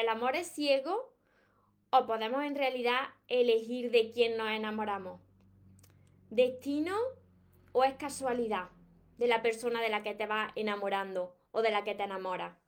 ¿el 0.00 0.08
amor 0.08 0.34
es 0.34 0.48
ciego 0.48 1.12
o 1.90 2.06
podemos 2.06 2.42
en 2.44 2.56
realidad 2.56 3.00
elegir 3.28 3.92
de 3.92 4.10
quién 4.10 4.36
nos 4.36 4.48
enamoramos? 4.48 5.20
¿Destino 6.30 6.96
o 7.72 7.84
es 7.84 7.94
casualidad 7.94 8.70
de 9.18 9.28
la 9.28 9.42
persona 9.42 9.80
de 9.80 9.90
la 9.90 10.02
que 10.02 10.14
te 10.14 10.26
vas 10.26 10.50
enamorando 10.56 11.36
o 11.52 11.62
de 11.62 11.70
la 11.70 11.84
que 11.84 11.94
te 11.94 12.02
enamoras? 12.02 12.63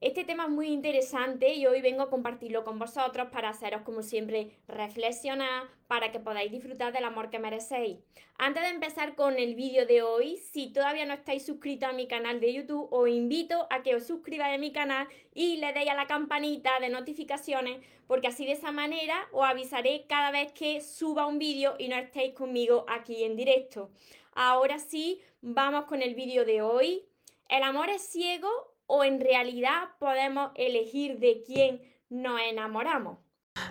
Este 0.00 0.24
tema 0.24 0.44
es 0.44 0.50
muy 0.50 0.66
interesante 0.66 1.54
y 1.54 1.66
hoy 1.66 1.80
vengo 1.80 2.02
a 2.02 2.10
compartirlo 2.10 2.62
con 2.62 2.78
vosotros 2.78 3.28
para 3.32 3.48
haceros, 3.50 3.82
como 3.82 4.02
siempre, 4.02 4.50
reflexionar 4.68 5.68
para 5.86 6.12
que 6.12 6.20
podáis 6.20 6.50
disfrutar 6.50 6.92
del 6.92 7.04
amor 7.04 7.30
que 7.30 7.38
merecéis. 7.38 7.98
Antes 8.36 8.64
de 8.64 8.68
empezar 8.70 9.14
con 9.14 9.38
el 9.38 9.54
vídeo 9.54 9.86
de 9.86 10.02
hoy, 10.02 10.36
si 10.36 10.72
todavía 10.72 11.06
no 11.06 11.14
estáis 11.14 11.46
suscritos 11.46 11.88
a 11.88 11.92
mi 11.92 12.06
canal 12.06 12.40
de 12.40 12.52
YouTube, 12.52 12.88
os 12.90 13.08
invito 13.08 13.66
a 13.70 13.82
que 13.82 13.94
os 13.94 14.06
suscribáis 14.06 14.56
a 14.56 14.60
mi 14.60 14.72
canal 14.72 15.08
y 15.32 15.56
le 15.56 15.72
deis 15.72 15.88
a 15.88 15.94
la 15.94 16.06
campanita 16.06 16.80
de 16.80 16.90
notificaciones, 16.90 17.80
porque 18.06 18.26
así 18.26 18.44
de 18.44 18.52
esa 18.52 18.72
manera 18.72 19.26
os 19.32 19.46
avisaré 19.46 20.04
cada 20.06 20.30
vez 20.32 20.52
que 20.52 20.82
suba 20.82 21.26
un 21.26 21.38
vídeo 21.38 21.76
y 21.78 21.88
no 21.88 21.96
estéis 21.96 22.34
conmigo 22.34 22.84
aquí 22.88 23.24
en 23.24 23.36
directo. 23.36 23.90
Ahora 24.34 24.78
sí, 24.80 25.22
vamos 25.40 25.84
con 25.84 26.02
el 26.02 26.14
vídeo 26.14 26.44
de 26.44 26.60
hoy. 26.60 27.06
¿El 27.48 27.62
amor 27.62 27.88
es 27.88 28.02
ciego 28.02 28.73
o 28.86 29.04
en 29.04 29.20
realidad 29.20 29.90
podemos 29.98 30.50
elegir 30.54 31.18
de 31.18 31.42
quién 31.46 31.80
nos 32.10 32.40
enamoramos. 32.40 33.18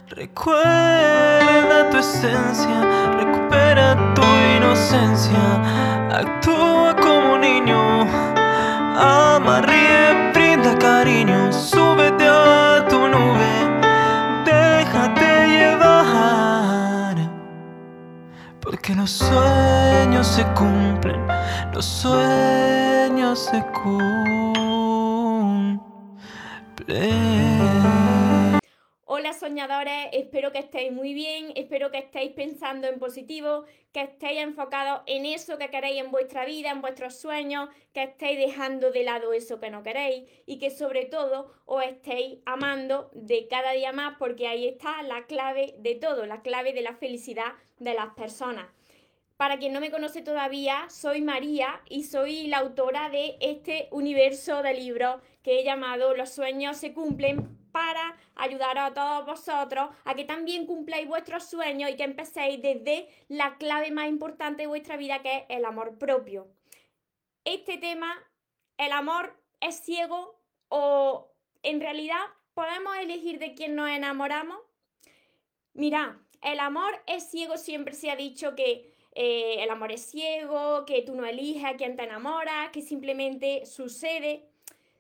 Recuerda 0.08 1.90
tu 1.90 1.98
esencia, 1.98 3.12
recupera 3.18 4.14
tu 4.14 4.22
inocencia, 4.58 5.44
actúa 6.10 6.96
como 6.96 7.38
niño, 7.38 8.02
ama, 8.96 9.62
ríe, 9.62 10.32
brinda 10.34 10.78
cariño, 10.78 11.52
súbete 11.52 12.26
a 12.28 12.86
tu 12.90 13.08
nube, 13.08 13.54
déjate 14.46 15.48
llevar, 15.48 17.16
porque 18.62 18.96
los 18.96 19.12
sueños 19.12 20.28
se 20.28 20.44
cumplen, 20.54 21.28
los 21.74 21.86
sueños 21.86 23.40
se 23.40 23.64
cumplen. 23.74 24.63
Hola 29.06 29.34
soñadores, 29.34 30.10
espero 30.12 30.52
que 30.52 30.60
estéis 30.60 30.92
muy 30.92 31.14
bien, 31.14 31.54
espero 31.56 31.92
que 31.92 32.00
estéis 32.00 32.32
pensando 32.34 32.88
en 32.88 33.00
positivo, 33.00 33.64
que 33.94 34.02
estéis 34.02 34.40
enfocados 34.42 35.02
en 35.06 35.26
eso 35.26 35.58
que 35.58 35.70
queréis 35.70 36.02
en 36.02 36.12
vuestra 36.12 36.46
vida, 36.46 36.72
en 36.72 36.82
vuestros 36.82 37.16
sueños, 37.16 37.70
que 37.94 38.04
estéis 38.04 38.38
dejando 38.38 38.92
de 38.92 39.04
lado 39.04 39.32
eso 39.32 39.60
que 39.60 39.70
no 39.70 39.84
queréis 39.84 40.24
y 40.46 40.58
que 40.58 40.72
sobre 40.72 41.06
todo 41.06 41.54
os 41.66 41.84
estéis 41.84 42.40
amando 42.46 43.10
de 43.14 43.48
cada 43.48 43.72
día 43.72 43.94
más 43.94 44.18
porque 44.18 44.48
ahí 44.48 44.68
está 44.68 45.04
la 45.04 45.26
clave 45.26 45.76
de 45.78 45.96
todo, 45.96 46.26
la 46.26 46.42
clave 46.42 46.74
de 46.74 46.82
la 46.82 46.96
felicidad 46.96 47.54
de 47.80 47.94
las 47.94 48.14
personas. 48.16 48.66
Para 49.44 49.60
quien 49.60 49.74
no 49.74 49.82
me 49.82 49.92
conoce 49.92 50.22
todavía, 50.22 50.90
soy 50.90 51.22
María 51.22 51.82
y 51.90 52.06
soy 52.06 52.48
la 52.48 52.60
autora 52.60 53.10
de 53.10 53.36
este 53.42 53.90
universo 53.92 54.64
de 54.64 54.74
libros 54.74 55.22
que 55.44 55.60
he 55.60 55.66
llamado 55.66 56.16
Los 56.16 56.30
sueños 56.30 56.78
se 56.78 56.94
cumplen 56.94 57.60
para 57.74 58.16
ayudar 58.36 58.78
a 58.78 58.94
todos 58.94 59.26
vosotros 59.26 59.90
a 60.06 60.16
que 60.16 60.24
también 60.24 60.66
cumpláis 60.66 61.10
vuestros 61.10 61.44
sueños 61.44 61.92
y 61.92 61.98
que 61.98 62.06
empecéis 62.06 62.62
desde 62.62 63.10
la 63.28 63.58
clave 63.58 63.92
más 63.92 64.08
importante 64.08 64.62
de 64.62 64.68
vuestra 64.68 64.96
vida 64.96 65.22
que 65.22 65.40
es 65.40 65.44
el 65.50 65.66
amor 65.66 65.98
propio. 65.98 66.48
Este 67.44 67.78
tema, 67.78 68.16
el 68.78 68.94
amor 68.94 69.38
es 69.60 69.76
ciego 69.76 70.40
o 70.70 71.34
en 71.64 71.82
realidad 71.82 72.24
podemos 72.54 72.96
elegir 72.96 73.40
de 73.40 73.56
quién 73.56 73.76
nos 73.76 73.90
enamoramos. 73.90 74.58
Mira, 75.74 76.18
el 76.42 76.62
amor 76.62 76.94
es 77.08 77.30
ciego, 77.30 77.58
siempre 77.58 77.94
se 77.94 78.10
ha 78.10 78.16
dicho 78.16 78.56
que 78.56 78.93
eh, 79.16 79.64
el 79.64 79.70
amor 79.70 79.92
es 79.92 80.06
ciego, 80.06 80.86
que 80.86 81.02
tú 81.02 81.16
no 81.16 81.26
eliges 81.26 81.66
a 81.66 81.76
quién 81.76 81.96
te 81.96 82.04
enamoras, 82.04 82.72
que 82.72 82.82
simplemente 82.82 83.66
sucede. 83.66 84.46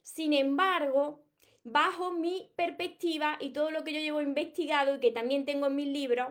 Sin 0.03 0.34
embargo, 0.34 1.19
bajo 1.63 2.12
mi 2.12 2.50
perspectiva 2.56 3.38
y 3.40 3.50
todo 3.50 3.72
lo 3.72 3.84
que 3.84 3.94
yo 3.94 4.00
llevo 4.00 4.22
investigado 4.22 4.96
y 4.96 5.00
que 5.00 5.12
también 5.12 5.46
tengo 5.46 5.68
en 5.68 5.75
mis 5.75 5.88
libros, 5.88 6.29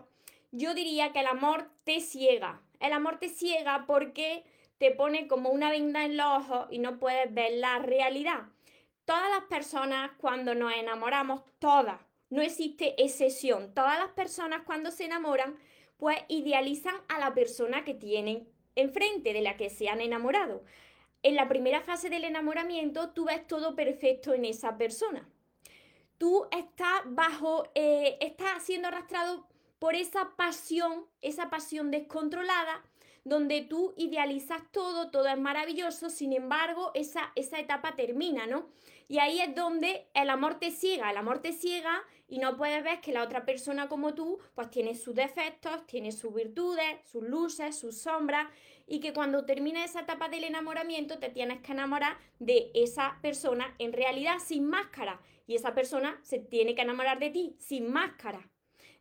yo 0.53 0.75
diría 0.75 1.13
que 1.13 1.21
el 1.21 1.27
amor 1.27 1.71
te 1.85 2.01
ciega. 2.01 2.61
El 2.79 2.93
amor 2.93 3.19
te 3.19 3.29
ciega 3.29 3.85
porque 3.87 4.45
te 4.79 4.91
pone 4.91 5.27
como 5.29 5.51
una 5.51 5.71
venda 5.71 6.05
en 6.05 6.17
los 6.17 6.27
ojos 6.27 6.67
y 6.71 6.79
no 6.79 6.99
puedes 6.99 7.33
ver 7.33 7.53
la 7.55 7.79
realidad. 7.79 8.43
Todas 9.05 9.31
las 9.31 9.45
personas 9.45 10.13
cuando 10.19 10.55
nos 10.55 10.73
enamoramos, 10.75 11.43
todas, 11.59 12.01
no 12.31 12.43
existe 12.43 13.03
excepción, 13.03 13.75
todas 13.75 13.99
las 13.99 14.11
personas 14.11 14.63
cuando 14.65 14.91
se 14.91 15.05
enamoran, 15.05 15.57
pues 16.03 16.19
idealizan 16.27 16.97
a 17.07 17.21
la 17.21 17.33
persona 17.33 17.85
que 17.85 17.95
tienen 17.95 18.49
enfrente, 18.75 19.33
de 19.33 19.41
la 19.41 19.57
que 19.57 19.71
se 19.71 19.89
han 19.89 20.01
enamorado 20.01 20.65
en 21.23 21.37
la 21.37 21.49
primera 21.49 21.81
fase 21.81 22.11
del 22.11 22.25
enamoramiento 22.25 23.11
tú 23.11 23.27
ves 23.27 23.47
todo 23.47 23.77
perfecto 23.77 24.35
en 24.35 24.45
esa 24.45 24.77
persona. 24.77 25.29
Tú 26.19 26.47
estás 26.51 27.03
bajo, 27.07 27.71
eh, 27.75 28.19
estás 28.21 28.65
siendo 28.65 28.89
arrastrado 28.89 29.47
por 29.79 29.95
esa 29.95 30.37
pasión, 30.37 31.07
esa 31.21 31.51
pasión 31.51 31.91
descontrolada, 31.91 32.83
donde 33.25 33.63
tú 33.63 33.95
idealizas 33.97 34.63
todo, 34.73 35.11
todo 35.11 35.29
es 35.29 35.39
maravilloso, 35.39 36.11
sin 36.11 36.33
embargo, 36.33 36.91
esa, 36.95 37.33
esa 37.37 37.59
etapa 37.61 37.95
termina, 37.95 38.47
¿no? 38.47 38.69
Y 39.09 39.19
ahí 39.19 39.41
es 39.41 39.55
donde 39.55 40.09
el 40.15 40.31
amor 40.31 40.59
te 40.59 40.71
ciega, 40.71 41.11
el 41.11 41.17
amor 41.17 41.41
te 41.41 41.53
ciega 41.53 42.03
y 42.33 42.39
no 42.39 42.57
puedes 42.57 42.83
ver 42.83 43.03
que 43.03 43.13
la 43.13 43.25
otra 43.25 43.45
persona 43.45 43.91
como 43.91 44.15
tú, 44.15 44.39
pues 44.55 44.71
tiene 44.71 44.95
sus 44.95 45.15
defectos, 45.15 45.87
tiene 45.87 46.13
sus 46.13 46.33
virtudes, 46.33 46.83
sus 47.05 47.23
luces, 47.23 47.79
sus 47.79 47.99
sombras, 48.01 48.49
y 48.87 49.01
que 49.01 49.13
cuando 49.13 49.45
termina 49.45 49.85
esa 49.85 50.01
etapa 50.01 50.31
del 50.31 50.45
enamoramiento 50.45 51.19
te 51.19 51.29
tienes 51.29 51.61
que 51.61 51.73
enamorar 51.73 52.17
de 52.39 52.71
esa 52.73 53.19
persona 53.21 53.75
en 53.79 53.93
realidad 53.93 54.37
sin 54.43 54.67
máscara 54.67 55.21
y 55.47 55.57
esa 55.57 55.75
persona 55.75 56.19
se 56.23 56.39
tiene 56.39 56.75
que 56.75 56.81
enamorar 56.81 57.19
de 57.19 57.29
ti 57.29 57.55
sin 57.59 57.93
máscara. 57.93 58.49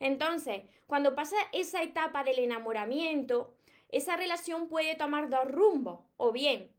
Entonces, 0.01 0.63
cuando 0.85 1.15
pasa 1.15 1.37
esa 1.53 1.81
etapa 1.83 2.25
del 2.25 2.39
enamoramiento, 2.39 3.55
esa 3.87 4.17
relación 4.17 4.67
puede 4.67 4.95
tomar 4.95 5.29
dos 5.29 5.49
rumbos, 5.49 6.01
o 6.17 6.33
bien 6.33 6.69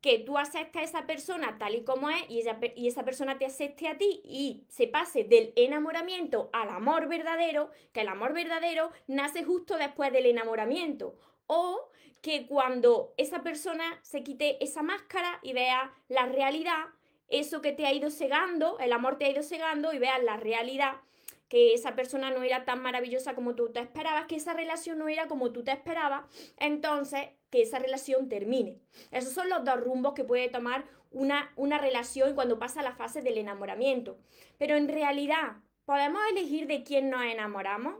que 0.00 0.18
tú 0.20 0.38
aceptes 0.38 0.80
a 0.80 0.84
esa 0.84 1.06
persona 1.06 1.58
tal 1.58 1.74
y 1.74 1.82
como 1.82 2.08
es 2.10 2.22
y, 2.28 2.42
y, 2.76 2.88
esa 2.88 3.04
persona 3.04 3.38
te 3.38 3.46
acepte 3.46 3.88
a 3.88 3.98
ti 3.98 4.20
y 4.24 4.62
se 4.68 4.86
pase 4.86 5.24
del 5.24 5.52
enamoramiento 5.56 6.50
al 6.52 6.68
amor 6.68 7.08
verdadero, 7.08 7.70
que 7.92 8.02
el 8.02 8.08
amor 8.08 8.32
verdadero 8.32 8.90
nace 9.06 9.42
justo 9.42 9.76
después 9.76 10.12
del 10.12 10.26
enamoramiento. 10.26 11.16
O 11.46 11.88
que 12.20 12.46
cuando 12.46 13.14
esa 13.16 13.42
persona 13.42 13.98
se 14.02 14.22
quite 14.22 14.62
esa 14.62 14.82
máscara 14.82 15.38
y 15.42 15.52
vea 15.52 15.92
la 16.08 16.26
realidad, 16.26 16.86
eso 17.28 17.60
que 17.60 17.72
te 17.72 17.86
ha 17.86 17.92
ido 17.92 18.10
cegando, 18.10 18.78
el 18.78 18.92
amor 18.92 19.18
te 19.18 19.26
ha 19.26 19.30
ido 19.30 19.42
cegando 19.42 19.92
y 19.92 19.98
veas 19.98 20.22
la 20.22 20.36
realidad, 20.36 20.96
que 21.48 21.72
esa 21.74 21.94
persona 21.94 22.30
no 22.30 22.42
era 22.42 22.64
tan 22.64 22.82
maravillosa 22.82 23.34
como 23.34 23.54
tú 23.54 23.70
te 23.70 23.80
esperabas, 23.80 24.26
que 24.26 24.36
esa 24.36 24.52
relación 24.52 24.98
no 24.98 25.08
era 25.08 25.28
como 25.28 25.52
tú 25.52 25.64
te 25.64 25.70
esperabas, 25.70 26.24
entonces 26.58 27.28
que 27.50 27.62
esa 27.62 27.78
relación 27.78 28.28
termine. 28.28 28.80
Esos 29.10 29.32
son 29.32 29.48
los 29.48 29.64
dos 29.64 29.80
rumbos 29.80 30.14
que 30.14 30.24
puede 30.24 30.48
tomar 30.48 30.84
una, 31.10 31.52
una 31.56 31.78
relación 31.78 32.34
cuando 32.34 32.58
pasa 32.58 32.82
la 32.82 32.94
fase 32.94 33.22
del 33.22 33.38
enamoramiento. 33.38 34.18
Pero 34.58 34.76
en 34.76 34.88
realidad, 34.88 35.56
¿podemos 35.84 36.20
elegir 36.30 36.66
de 36.66 36.84
quién 36.84 37.10
nos 37.10 37.22
enamoramos? 37.24 37.96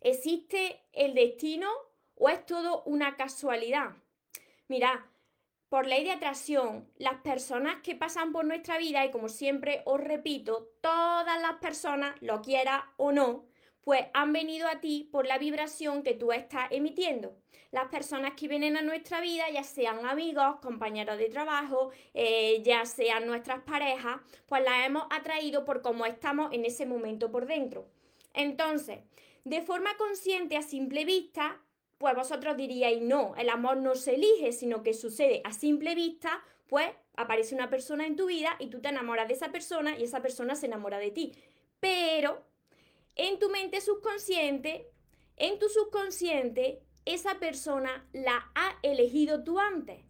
¿Existe 0.00 0.80
el 0.92 1.14
destino 1.14 1.68
o 2.14 2.28
es 2.28 2.46
todo 2.46 2.82
una 2.84 3.16
casualidad? 3.16 3.96
Mira, 4.68 5.10
por 5.68 5.86
ley 5.86 6.04
de 6.04 6.12
atracción, 6.12 6.90
las 6.96 7.20
personas 7.20 7.82
que 7.82 7.94
pasan 7.94 8.32
por 8.32 8.44
nuestra 8.44 8.78
vida, 8.78 9.04
y 9.04 9.10
como 9.10 9.28
siempre 9.28 9.82
os 9.84 10.00
repito, 10.00 10.70
todas 10.80 11.40
las 11.42 11.56
personas, 11.56 12.14
lo 12.22 12.40
quiera 12.40 12.92
o 12.96 13.12
no, 13.12 13.47
pues 13.88 14.04
han 14.12 14.34
venido 14.34 14.68
a 14.68 14.82
ti 14.82 15.08
por 15.10 15.26
la 15.26 15.38
vibración 15.38 16.02
que 16.02 16.12
tú 16.12 16.30
estás 16.30 16.70
emitiendo. 16.70 17.34
Las 17.70 17.88
personas 17.88 18.34
que 18.34 18.46
vienen 18.46 18.76
a 18.76 18.82
nuestra 18.82 19.22
vida, 19.22 19.48
ya 19.50 19.64
sean 19.64 20.04
amigos, 20.04 20.56
compañeros 20.60 21.16
de 21.16 21.30
trabajo, 21.30 21.90
eh, 22.12 22.62
ya 22.62 22.84
sean 22.84 23.26
nuestras 23.26 23.62
parejas, 23.62 24.20
pues 24.44 24.62
las 24.62 24.86
hemos 24.86 25.06
atraído 25.08 25.64
por 25.64 25.80
cómo 25.80 26.04
estamos 26.04 26.52
en 26.52 26.66
ese 26.66 26.84
momento 26.84 27.30
por 27.30 27.46
dentro. 27.46 27.88
Entonces, 28.34 28.98
de 29.44 29.62
forma 29.62 29.96
consciente 29.96 30.58
a 30.58 30.62
simple 30.62 31.06
vista, 31.06 31.58
pues 31.96 32.14
vosotros 32.14 32.58
diríais, 32.58 33.00
no, 33.00 33.34
el 33.38 33.48
amor 33.48 33.78
no 33.78 33.94
se 33.94 34.16
elige, 34.16 34.52
sino 34.52 34.82
que 34.82 34.92
sucede 34.92 35.40
a 35.44 35.52
simple 35.54 35.94
vista, 35.94 36.44
pues 36.66 36.90
aparece 37.16 37.54
una 37.54 37.70
persona 37.70 38.06
en 38.06 38.16
tu 38.16 38.26
vida 38.26 38.54
y 38.58 38.66
tú 38.66 38.82
te 38.82 38.90
enamoras 38.90 39.28
de 39.28 39.32
esa 39.32 39.50
persona 39.50 39.98
y 39.98 40.04
esa 40.04 40.20
persona 40.20 40.56
se 40.56 40.66
enamora 40.66 40.98
de 40.98 41.10
ti. 41.10 41.32
Pero 41.80 42.44
en 43.18 43.38
tu 43.38 43.50
mente 43.50 43.82
subconsciente, 43.82 44.90
en 45.36 45.58
tu 45.58 45.68
subconsciente, 45.68 46.82
esa 47.04 47.38
persona 47.38 48.08
la 48.12 48.50
ha 48.54 48.78
elegido 48.82 49.44
tú 49.44 49.58
antes. 49.58 50.04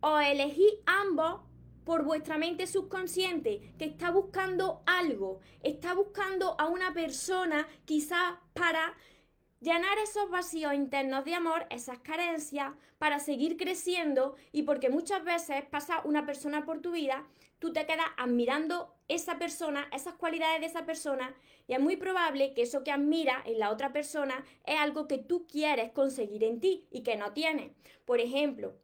O 0.00 0.18
elegí 0.18 0.80
ambos 0.86 1.42
por 1.84 2.04
vuestra 2.04 2.38
mente 2.38 2.66
subconsciente 2.66 3.74
que 3.78 3.84
está 3.84 4.10
buscando 4.10 4.82
algo, 4.86 5.40
está 5.62 5.94
buscando 5.94 6.58
a 6.60 6.66
una 6.66 6.94
persona 6.94 7.68
quizás 7.84 8.34
para 8.54 8.94
llenar 9.60 9.98
esos 9.98 10.28
vacíos 10.30 10.74
internos 10.74 11.24
de 11.24 11.34
amor, 11.34 11.66
esas 11.70 11.98
carencias, 11.98 12.72
para 12.98 13.18
seguir 13.18 13.56
creciendo 13.56 14.36
y 14.52 14.62
porque 14.62 14.90
muchas 14.90 15.24
veces 15.24 15.64
pasa 15.64 16.02
una 16.04 16.24
persona 16.26 16.64
por 16.64 16.80
tu 16.80 16.92
vida, 16.92 17.26
tú 17.62 17.72
te 17.72 17.86
quedas 17.86 18.06
admirando 18.16 18.92
esa 19.06 19.38
persona, 19.38 19.86
esas 19.92 20.14
cualidades 20.14 20.60
de 20.60 20.66
esa 20.66 20.84
persona 20.84 21.32
y 21.68 21.74
es 21.74 21.78
muy 21.78 21.96
probable 21.96 22.54
que 22.54 22.62
eso 22.62 22.82
que 22.82 22.90
admiras 22.90 23.46
en 23.46 23.60
la 23.60 23.70
otra 23.70 23.92
persona 23.92 24.44
es 24.66 24.80
algo 24.80 25.06
que 25.06 25.18
tú 25.18 25.46
quieres 25.46 25.92
conseguir 25.92 26.42
en 26.42 26.58
ti 26.58 26.88
y 26.90 27.04
que 27.04 27.14
no 27.14 27.32
tienes. 27.32 27.70
Por 28.04 28.18
ejemplo, 28.18 28.74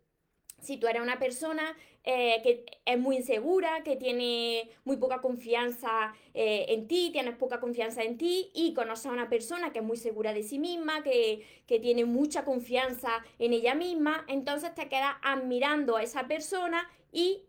si 0.62 0.76
tú 0.76 0.86
eres 0.86 1.02
una 1.02 1.18
persona 1.18 1.76
eh, 2.04 2.40
que 2.44 2.66
es 2.84 2.98
muy 3.00 3.16
insegura, 3.16 3.82
que 3.82 3.96
tiene 3.96 4.70
muy 4.84 4.96
poca 4.96 5.20
confianza 5.20 6.14
eh, 6.32 6.66
en 6.68 6.86
ti, 6.86 7.10
tienes 7.12 7.34
poca 7.34 7.58
confianza 7.58 8.04
en 8.04 8.16
ti 8.16 8.52
y 8.54 8.74
conoces 8.74 9.06
a 9.06 9.10
una 9.10 9.28
persona 9.28 9.72
que 9.72 9.80
es 9.80 9.84
muy 9.84 9.96
segura 9.96 10.32
de 10.32 10.44
sí 10.44 10.60
misma, 10.60 11.02
que, 11.02 11.44
que 11.66 11.80
tiene 11.80 12.04
mucha 12.04 12.44
confianza 12.44 13.24
en 13.40 13.54
ella 13.54 13.74
misma, 13.74 14.24
entonces 14.28 14.72
te 14.76 14.88
quedas 14.88 15.16
admirando 15.22 15.96
a 15.96 16.04
esa 16.04 16.28
persona 16.28 16.88
y 17.10 17.47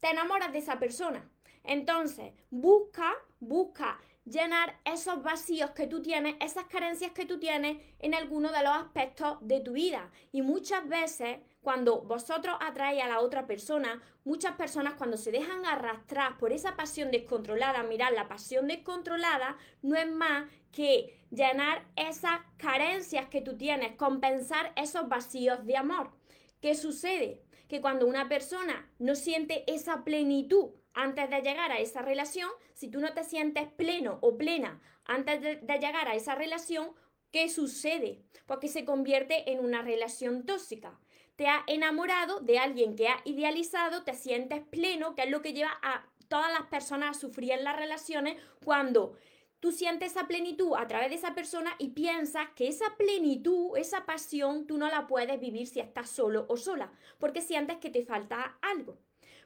te 0.00 0.10
enamoras 0.10 0.52
de 0.52 0.58
esa 0.58 0.78
persona. 0.78 1.28
Entonces, 1.64 2.32
busca, 2.50 3.12
busca 3.40 3.98
llenar 4.24 4.78
esos 4.84 5.22
vacíos 5.22 5.70
que 5.70 5.86
tú 5.86 6.02
tienes, 6.02 6.36
esas 6.40 6.64
carencias 6.64 7.12
que 7.12 7.26
tú 7.26 7.38
tienes 7.38 7.78
en 7.98 8.14
alguno 8.14 8.50
de 8.52 8.62
los 8.62 8.72
aspectos 8.72 9.38
de 9.40 9.60
tu 9.60 9.72
vida. 9.72 10.10
Y 10.32 10.42
muchas 10.42 10.86
veces, 10.88 11.38
cuando 11.60 12.02
vosotros 12.02 12.56
atraéis 12.60 13.02
a 13.02 13.08
la 13.08 13.20
otra 13.20 13.46
persona, 13.46 14.02
muchas 14.24 14.54
personas 14.56 14.94
cuando 14.94 15.16
se 15.16 15.32
dejan 15.32 15.64
arrastrar 15.66 16.38
por 16.38 16.52
esa 16.52 16.76
pasión 16.76 17.10
descontrolada, 17.10 17.82
mirar, 17.82 18.12
la 18.12 18.28
pasión 18.28 18.68
descontrolada 18.68 19.56
no 19.82 19.96
es 19.96 20.10
más 20.10 20.48
que 20.72 21.18
llenar 21.30 21.84
esas 21.96 22.40
carencias 22.56 23.28
que 23.28 23.40
tú 23.40 23.56
tienes, 23.56 23.96
compensar 23.96 24.72
esos 24.76 25.08
vacíos 25.08 25.64
de 25.64 25.76
amor. 25.76 26.12
¿Qué 26.60 26.74
sucede? 26.74 27.42
Que 27.68 27.80
cuando 27.80 28.06
una 28.06 28.28
persona 28.28 28.90
no 28.98 29.14
siente 29.14 29.64
esa 29.72 30.04
plenitud 30.04 30.70
antes 30.94 31.30
de 31.30 31.42
llegar 31.42 31.70
a 31.70 31.78
esa 31.78 32.02
relación, 32.02 32.50
si 32.74 32.88
tú 32.88 33.00
no 33.00 33.12
te 33.12 33.24
sientes 33.24 33.68
pleno 33.68 34.18
o 34.20 34.36
plena 34.36 34.80
antes 35.04 35.40
de, 35.40 35.78
llegar 35.78 36.08
a 36.08 36.14
esa 36.14 36.34
relación, 36.34 36.92
¿qué 37.32 37.48
sucede? 37.48 38.22
Porque 38.46 38.68
se 38.68 38.84
convierte 38.84 39.50
en 39.52 39.60
una 39.60 39.82
relación 39.82 40.44
tóxica. 40.44 40.98
Te 41.36 41.46
has 41.46 41.62
enamorado 41.66 42.40
de 42.40 42.58
alguien 42.58 42.96
que 42.96 43.08
has 43.08 43.20
idealizado, 43.24 44.02
te 44.02 44.14
sientes 44.14 44.62
pleno, 44.64 45.14
que 45.14 45.22
es 45.22 45.30
lo 45.30 45.40
que 45.40 45.52
lleva 45.52 45.78
a 45.82 46.06
todas 46.28 46.52
las 46.52 46.68
personas 46.68 47.16
a 47.16 47.20
sufrir 47.20 47.52
en 47.52 47.64
las 47.64 47.76
relaciones 47.76 48.36
cuando 48.64 49.16
tú 49.60 49.72
sientes 49.72 50.12
esa 50.12 50.26
plenitud 50.26 50.72
a 50.76 50.86
través 50.86 51.10
de 51.10 51.16
esa 51.16 51.34
persona 51.34 51.74
y 51.78 51.90
piensas 51.90 52.48
que 52.54 52.68
esa 52.68 52.96
plenitud, 52.96 53.76
esa 53.76 54.06
pasión, 54.06 54.66
tú 54.66 54.78
no 54.78 54.88
la 54.88 55.06
puedes 55.06 55.40
vivir 55.40 55.66
si 55.66 55.80
estás 55.80 56.10
solo 56.10 56.46
o 56.48 56.56
sola, 56.56 56.92
porque 57.18 57.40
sientes 57.40 57.78
que 57.78 57.90
te 57.90 58.04
falta 58.04 58.58
algo. 58.62 58.98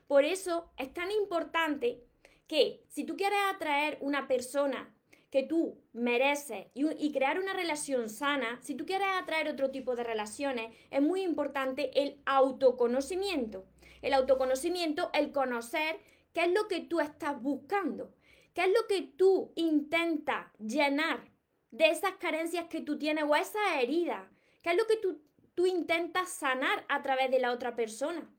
Por 0.06 0.24
eso 0.24 0.70
es 0.76 0.92
tan 0.92 1.10
importante 1.10 2.04
que 2.46 2.84
si 2.88 3.04
tú 3.04 3.16
quieres 3.16 3.38
atraer 3.50 3.98
una 4.00 4.28
persona 4.28 4.94
que 5.30 5.42
tú 5.42 5.80
mereces 5.94 6.66
y, 6.74 7.10
crear 7.10 7.40
una 7.40 7.54
relación 7.54 8.10
sana, 8.10 8.60
si 8.60 8.74
tú 8.74 8.84
quieres 8.84 9.08
atraer 9.14 9.48
otro 9.48 9.70
tipo 9.70 9.96
de 9.96 10.04
relaciones, 10.04 10.76
es 10.90 11.00
muy 11.00 11.22
importante 11.22 12.02
el 12.02 12.20
autoconocimiento. 12.26 13.64
El 14.02 14.12
autoconocimiento, 14.12 15.10
el 15.14 15.32
conocer 15.32 15.98
qué 16.34 16.44
es 16.44 16.52
lo 16.52 16.68
que 16.68 16.80
tú 16.80 17.00
estás 17.00 17.40
buscando, 17.40 18.12
qué 18.54 18.62
es 18.62 18.68
lo 18.68 18.86
que 18.86 19.02
tú 19.02 19.52
intentas 19.56 20.46
llenar 20.58 21.30
de 21.70 21.90
esas 21.90 22.12
carencias 22.12 22.66
que 22.68 22.80
tú 22.80 22.98
tienes 22.98 23.24
o 23.24 23.34
esas 23.34 23.62
heridas, 23.80 24.28
qué 24.62 24.70
es 24.70 24.76
lo 24.76 24.86
que 24.86 24.96
tú, 24.96 25.22
tú 25.54 25.66
intentas 25.66 26.30
sanar 26.30 26.84
a 26.88 27.02
través 27.02 27.30
de 27.30 27.38
la 27.40 27.52
otra 27.52 27.74
persona. 27.74 28.30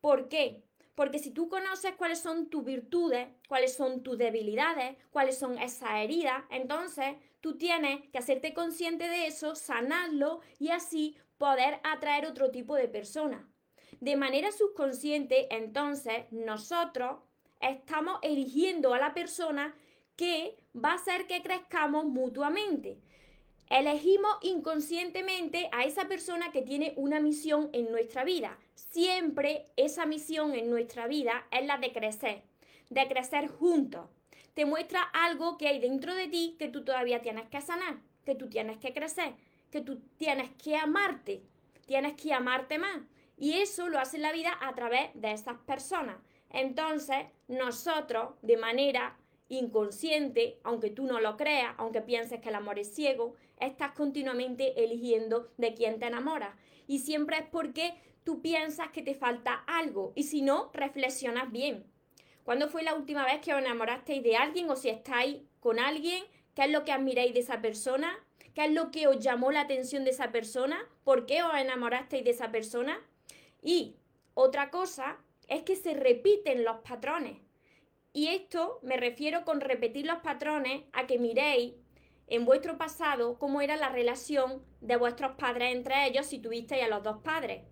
¿Por 0.00 0.28
qué? 0.28 0.64
Porque 0.94 1.18
si 1.18 1.30
tú 1.30 1.48
conoces 1.48 1.94
cuáles 1.96 2.20
son 2.20 2.48
tus 2.48 2.64
virtudes, 2.64 3.28
cuáles 3.48 3.74
son 3.74 4.02
tus 4.02 4.16
debilidades, 4.16 4.96
cuáles 5.10 5.36
son 5.38 5.58
esas 5.58 5.90
heridas, 5.96 6.44
entonces 6.50 7.16
tú 7.40 7.58
tienes 7.58 8.08
que 8.10 8.18
hacerte 8.18 8.54
consciente 8.54 9.08
de 9.08 9.26
eso, 9.26 9.54
sanarlo 9.56 10.40
y 10.58 10.70
así 10.70 11.16
poder 11.36 11.80
atraer 11.82 12.26
otro 12.26 12.50
tipo 12.50 12.76
de 12.76 12.88
persona. 12.88 13.48
De 14.00 14.16
manera 14.16 14.52
subconsciente, 14.52 15.54
entonces, 15.54 16.26
nosotros 16.30 17.20
estamos 17.70 18.18
eligiendo 18.22 18.94
a 18.94 18.98
la 18.98 19.14
persona 19.14 19.74
que 20.16 20.56
va 20.74 20.92
a 20.92 20.94
hacer 20.94 21.26
que 21.26 21.42
crezcamos 21.42 22.04
mutuamente. 22.04 22.98
Elegimos 23.70 24.36
inconscientemente 24.42 25.68
a 25.72 25.84
esa 25.84 26.06
persona 26.06 26.52
que 26.52 26.62
tiene 26.62 26.92
una 26.96 27.18
misión 27.20 27.70
en 27.72 27.90
nuestra 27.90 28.24
vida. 28.24 28.58
Siempre 28.74 29.64
esa 29.76 30.06
misión 30.06 30.54
en 30.54 30.70
nuestra 30.70 31.06
vida 31.06 31.46
es 31.50 31.66
la 31.66 31.78
de 31.78 31.92
crecer, 31.92 32.42
de 32.90 33.08
crecer 33.08 33.48
juntos. 33.48 34.08
Te 34.52 34.66
muestra 34.66 35.02
algo 35.02 35.56
que 35.56 35.68
hay 35.68 35.80
dentro 35.80 36.14
de 36.14 36.28
ti 36.28 36.56
que 36.58 36.68
tú 36.68 36.84
todavía 36.84 37.22
tienes 37.22 37.48
que 37.48 37.60
sanar, 37.60 37.96
que 38.24 38.34
tú 38.34 38.48
tienes 38.48 38.78
que 38.78 38.92
crecer, 38.92 39.34
que 39.70 39.80
tú 39.80 40.00
tienes 40.16 40.50
que 40.62 40.76
amarte, 40.76 41.42
tienes 41.86 42.14
que 42.14 42.32
amarte 42.32 42.78
más. 42.78 43.00
Y 43.36 43.54
eso 43.54 43.88
lo 43.88 43.98
hace 43.98 44.18
la 44.18 44.30
vida 44.30 44.56
a 44.60 44.74
través 44.74 45.10
de 45.14 45.32
esas 45.32 45.58
personas. 45.60 46.16
Entonces, 46.54 47.26
nosotros, 47.48 48.34
de 48.40 48.56
manera 48.56 49.18
inconsciente, 49.48 50.60
aunque 50.62 50.88
tú 50.88 51.04
no 51.04 51.20
lo 51.20 51.36
creas, 51.36 51.74
aunque 51.78 52.00
pienses 52.00 52.40
que 52.40 52.48
el 52.48 52.54
amor 52.54 52.78
es 52.78 52.94
ciego, 52.94 53.34
estás 53.58 53.90
continuamente 53.92 54.84
eligiendo 54.84 55.50
de 55.56 55.74
quién 55.74 55.98
te 55.98 56.06
enamoras. 56.06 56.54
Y 56.86 57.00
siempre 57.00 57.38
es 57.38 57.44
porque 57.50 57.94
tú 58.22 58.40
piensas 58.40 58.90
que 58.90 59.02
te 59.02 59.14
falta 59.14 59.64
algo. 59.66 60.12
Y 60.14 60.22
si 60.22 60.42
no, 60.42 60.70
reflexionas 60.72 61.50
bien. 61.50 61.84
¿Cuándo 62.44 62.68
fue 62.68 62.84
la 62.84 62.94
última 62.94 63.24
vez 63.24 63.40
que 63.40 63.52
os 63.52 63.60
enamorasteis 63.60 64.22
de 64.22 64.36
alguien 64.36 64.70
o 64.70 64.76
si 64.76 64.90
estáis 64.90 65.38
con 65.58 65.80
alguien? 65.80 66.22
¿Qué 66.54 66.62
es 66.64 66.70
lo 66.70 66.84
que 66.84 66.92
admiráis 66.92 67.34
de 67.34 67.40
esa 67.40 67.60
persona? 67.60 68.16
¿Qué 68.54 68.66
es 68.66 68.70
lo 68.70 68.92
que 68.92 69.08
os 69.08 69.18
llamó 69.18 69.50
la 69.50 69.62
atención 69.62 70.04
de 70.04 70.10
esa 70.10 70.30
persona? 70.30 70.78
¿Por 71.02 71.26
qué 71.26 71.42
os 71.42 71.54
enamorasteis 71.54 72.22
de 72.22 72.30
esa 72.30 72.52
persona? 72.52 73.00
Y 73.60 73.96
otra 74.34 74.70
cosa 74.70 75.18
es 75.48 75.62
que 75.62 75.76
se 75.76 75.94
repiten 75.94 76.64
los 76.64 76.78
patrones. 76.78 77.38
Y 78.12 78.28
esto 78.28 78.78
me 78.82 78.96
refiero 78.96 79.44
con 79.44 79.60
repetir 79.60 80.06
los 80.06 80.18
patrones 80.18 80.84
a 80.92 81.06
que 81.06 81.18
miréis 81.18 81.74
en 82.26 82.44
vuestro 82.44 82.78
pasado 82.78 83.38
cómo 83.38 83.60
era 83.60 83.76
la 83.76 83.88
relación 83.88 84.62
de 84.80 84.96
vuestros 84.96 85.32
padres 85.32 85.74
entre 85.74 86.06
ellos 86.06 86.26
si 86.26 86.38
tuvisteis 86.38 86.84
a 86.84 86.88
los 86.88 87.02
dos 87.02 87.18
padres, 87.22 87.62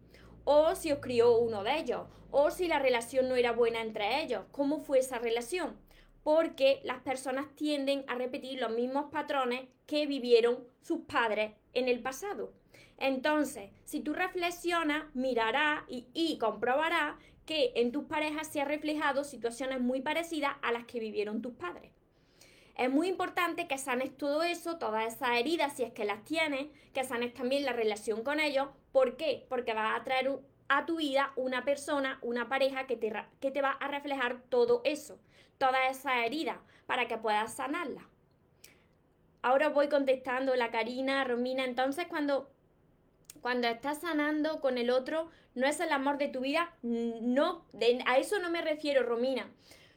o 0.45 0.75
si 0.75 0.93
os 0.93 0.99
crió 0.99 1.39
uno 1.39 1.63
de 1.63 1.79
ellos, 1.79 2.03
o 2.31 2.51
si 2.51 2.67
la 2.69 2.79
relación 2.79 3.29
no 3.29 3.37
era 3.37 3.53
buena 3.53 3.81
entre 3.81 4.23
ellos, 4.23 4.45
cómo 4.51 4.79
fue 4.79 4.99
esa 4.99 5.19
relación, 5.19 5.79
porque 6.23 6.81
las 6.85 7.01
personas 7.03 7.55
tienden 7.55 8.05
a 8.09 8.15
repetir 8.15 8.61
los 8.61 8.71
mismos 8.71 9.11
patrones 9.11 9.69
que 9.87 10.07
vivieron 10.07 10.67
sus 10.81 11.01
padres 11.03 11.53
en 11.73 11.89
el 11.89 12.01
pasado. 12.01 12.53
Entonces, 13.03 13.73
si 13.85 13.99
tú 13.99 14.15
reflexionas, 14.15 15.13
mirarás 15.13 15.83
y, 15.89 16.07
y 16.15 16.39
comprobarás 16.39 17.17
que 17.45 17.73
en 17.75 17.91
tus 17.91 18.05
parejas 18.05 18.47
se 18.47 18.61
han 18.61 18.69
reflejado 18.69 19.25
situaciones 19.25 19.81
muy 19.81 20.01
parecidas 20.01 20.53
a 20.63 20.71
las 20.71 20.85
que 20.85 21.01
vivieron 21.01 21.43
tus 21.43 21.53
padres. 21.53 21.91
Es 22.77 22.89
muy 22.89 23.09
importante 23.09 23.67
que 23.67 23.77
sanes 23.77 24.17
todo 24.17 24.45
eso, 24.45 24.79
todas 24.79 25.13
esas 25.13 25.31
heridas, 25.31 25.73
si 25.77 25.83
es 25.83 25.93
que 25.93 26.05
las 26.05 26.25
tienes, 26.25 26.69
que 26.95 27.03
sanes 27.03 27.35
también 27.35 27.65
la 27.65 27.73
relación 27.73 28.23
con 28.23 28.39
ellos. 28.39 28.69
¿Por 28.93 29.17
qué? 29.17 29.47
Porque 29.49 29.75
vas 29.75 30.01
a 30.01 30.05
traer 30.05 30.39
a 30.69 30.87
tu 30.87 30.99
vida 30.99 31.33
una 31.35 31.65
persona, 31.65 32.21
una 32.23 32.49
pareja 32.49 32.87
que 32.87 32.97
te, 32.97 33.13
que 33.41 33.51
te 33.51 33.63
va 33.63 33.73
a 33.73 33.89
reflejar 33.89 34.43
todo 34.49 34.81
eso, 34.85 35.19
toda 35.59 35.89
esa 35.89 36.25
herida, 36.25 36.63
para 36.87 37.09
que 37.09 37.19
puedas 37.19 37.53
sanarla. 37.53 38.09
Ahora 39.43 39.71
voy 39.71 39.89
contestando 39.89 40.55
la 40.55 40.71
Karina, 40.71 41.25
Romina. 41.25 41.65
Entonces, 41.65 42.07
cuando 42.07 42.49
cuando 43.43 43.69
estás 43.69 44.01
sanando 44.01 44.61
con 44.61 44.79
el 44.79 44.89
otro, 44.89 45.29
no 45.55 45.67
es 45.67 45.81
el 45.81 45.93
amor 45.93 46.17
de 46.17 46.29
tu 46.29 46.41
vida, 46.41 46.75
no, 46.83 47.67
a 48.07 48.19
eso 48.19 48.39
no 48.39 48.49
me 48.51 48.63
refiero, 48.63 49.03
Romina. 49.03 49.51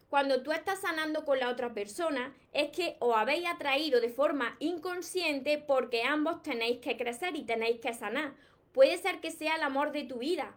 Cuando 0.10 0.44
tú 0.44 0.52
estás 0.52 0.82
sanando 0.82 1.26
con 1.26 1.40
la 1.40 1.50
otra 1.50 1.74
persona, 1.74 2.34
es 2.54 2.70
que 2.72 2.98
os 3.00 3.16
habéis 3.16 3.48
atraído 3.48 4.02
de 4.02 4.10
forma 4.10 4.56
inconsciente 4.60 5.58
porque 5.58 6.04
ambos 6.04 6.42
tenéis 6.42 6.80
que 6.80 6.98
crecer 6.98 7.36
y 7.36 7.44
tenéis 7.44 7.80
que 7.80 7.94
sanar. 7.94 8.34
Puede 8.72 8.98
ser 8.98 9.20
que 9.20 9.32
sea 9.32 9.56
el 9.56 9.64
amor 9.64 9.92
de 9.92 10.04
tu 10.04 10.20
vida. 10.20 10.56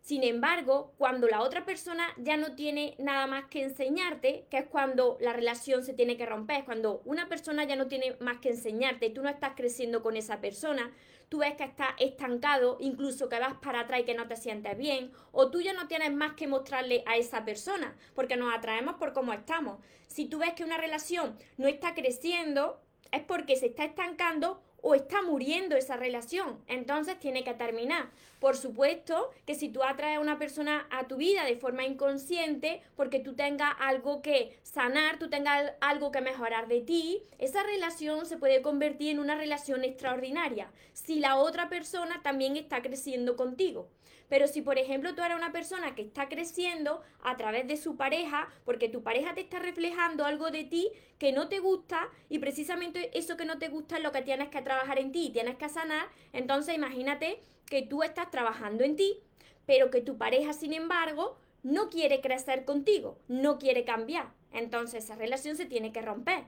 Sin 0.00 0.24
embargo, 0.24 0.94
cuando 0.96 1.28
la 1.28 1.42
otra 1.42 1.66
persona 1.66 2.06
ya 2.16 2.36
no 2.36 2.54
tiene 2.54 2.94
nada 2.98 3.26
más 3.26 3.44
que 3.46 3.62
enseñarte, 3.62 4.46
que 4.50 4.58
es 4.58 4.66
cuando 4.66 5.18
la 5.20 5.34
relación 5.34 5.84
se 5.84 5.92
tiene 5.92 6.16
que 6.16 6.24
romper, 6.24 6.64
cuando 6.64 7.02
una 7.04 7.28
persona 7.28 7.64
ya 7.64 7.76
no 7.76 7.86
tiene 7.86 8.16
más 8.18 8.38
que 8.38 8.48
enseñarte, 8.50 9.10
tú 9.10 9.22
no 9.22 9.28
estás 9.28 9.52
creciendo 9.56 10.02
con 10.02 10.16
esa 10.16 10.40
persona, 10.40 10.90
tú 11.30 11.38
ves 11.38 11.54
que 11.54 11.64
estás 11.64 11.90
estancado, 11.98 12.76
incluso 12.80 13.28
que 13.28 13.38
vas 13.38 13.54
para 13.62 13.80
atrás 13.80 14.00
y 14.00 14.04
que 14.04 14.14
no 14.14 14.26
te 14.26 14.36
sientes 14.36 14.76
bien, 14.76 15.12
o 15.30 15.50
tú 15.50 15.60
ya 15.62 15.72
no 15.72 15.86
tienes 15.86 16.12
más 16.12 16.34
que 16.34 16.48
mostrarle 16.48 17.04
a 17.06 17.16
esa 17.16 17.44
persona, 17.44 17.96
porque 18.14 18.36
nos 18.36 18.52
atraemos 18.52 18.96
por 18.96 19.12
cómo 19.12 19.32
estamos. 19.32 19.78
Si 20.08 20.26
tú 20.26 20.40
ves 20.40 20.54
que 20.54 20.64
una 20.64 20.76
relación 20.76 21.38
no 21.56 21.68
está 21.68 21.94
creciendo, 21.94 22.82
es 23.12 23.22
porque 23.22 23.56
se 23.56 23.66
está 23.66 23.84
estancando 23.84 24.60
o 24.82 24.94
está 24.94 25.22
muriendo 25.22 25.76
esa 25.76 25.96
relación. 25.96 26.62
Entonces 26.66 27.18
tiene 27.18 27.44
que 27.44 27.54
terminar. 27.54 28.10
Por 28.38 28.56
supuesto 28.56 29.30
que 29.44 29.54
si 29.54 29.68
tú 29.68 29.82
atraes 29.82 30.16
a 30.16 30.20
una 30.20 30.38
persona 30.38 30.86
a 30.90 31.06
tu 31.06 31.16
vida 31.16 31.44
de 31.44 31.56
forma 31.56 31.84
inconsciente, 31.84 32.82
porque 32.96 33.20
tú 33.20 33.34
tengas 33.34 33.74
algo 33.78 34.22
que 34.22 34.58
sanar, 34.62 35.18
tú 35.18 35.28
tengas 35.28 35.72
algo 35.80 36.10
que 36.10 36.22
mejorar 36.22 36.66
de 36.66 36.80
ti, 36.80 37.22
esa 37.38 37.62
relación 37.62 38.24
se 38.24 38.38
puede 38.38 38.62
convertir 38.62 39.10
en 39.10 39.18
una 39.18 39.34
relación 39.34 39.84
extraordinaria. 39.84 40.70
Si 40.94 41.20
la 41.20 41.36
otra 41.36 41.68
persona 41.68 42.22
también 42.22 42.56
está 42.56 42.80
creciendo 42.80 43.36
contigo. 43.36 43.88
Pero 44.30 44.46
si, 44.46 44.62
por 44.62 44.78
ejemplo, 44.78 45.14
tú 45.14 45.22
eres 45.22 45.36
una 45.36 45.52
persona 45.52 45.94
que 45.94 46.02
está 46.02 46.28
creciendo 46.28 47.02
a 47.22 47.36
través 47.36 47.66
de 47.66 47.76
su 47.76 47.96
pareja, 47.96 48.48
porque 48.64 48.88
tu 48.88 49.02
pareja 49.02 49.34
te 49.34 49.42
está 49.42 49.58
reflejando 49.58 50.24
algo 50.24 50.50
de 50.50 50.64
ti 50.64 50.88
que 51.18 51.32
no 51.32 51.48
te 51.48 51.58
gusta 51.58 52.08
y 52.30 52.38
precisamente 52.38 53.10
eso 53.18 53.36
que 53.36 53.44
no 53.44 53.58
te 53.58 53.68
gusta 53.68 53.96
es 53.96 54.02
lo 54.02 54.12
que 54.12 54.22
tienes 54.22 54.48
que 54.48 54.62
trabajar 54.62 54.98
en 55.00 55.10
ti 55.10 55.26
y 55.26 55.32
tienes 55.32 55.56
que 55.56 55.68
sanar, 55.68 56.08
entonces 56.32 56.76
imagínate 56.76 57.40
que 57.66 57.82
tú 57.82 58.04
estás 58.04 58.30
trabajando 58.30 58.84
en 58.84 58.96
ti, 58.96 59.18
pero 59.66 59.90
que 59.90 60.00
tu 60.00 60.16
pareja, 60.16 60.52
sin 60.52 60.72
embargo, 60.72 61.36
no 61.64 61.90
quiere 61.90 62.20
crecer 62.20 62.64
contigo, 62.64 63.18
no 63.28 63.58
quiere 63.58 63.84
cambiar. 63.84 64.32
Entonces 64.52 65.04
esa 65.04 65.16
relación 65.16 65.56
se 65.56 65.66
tiene 65.66 65.92
que 65.92 66.02
romper. 66.02 66.44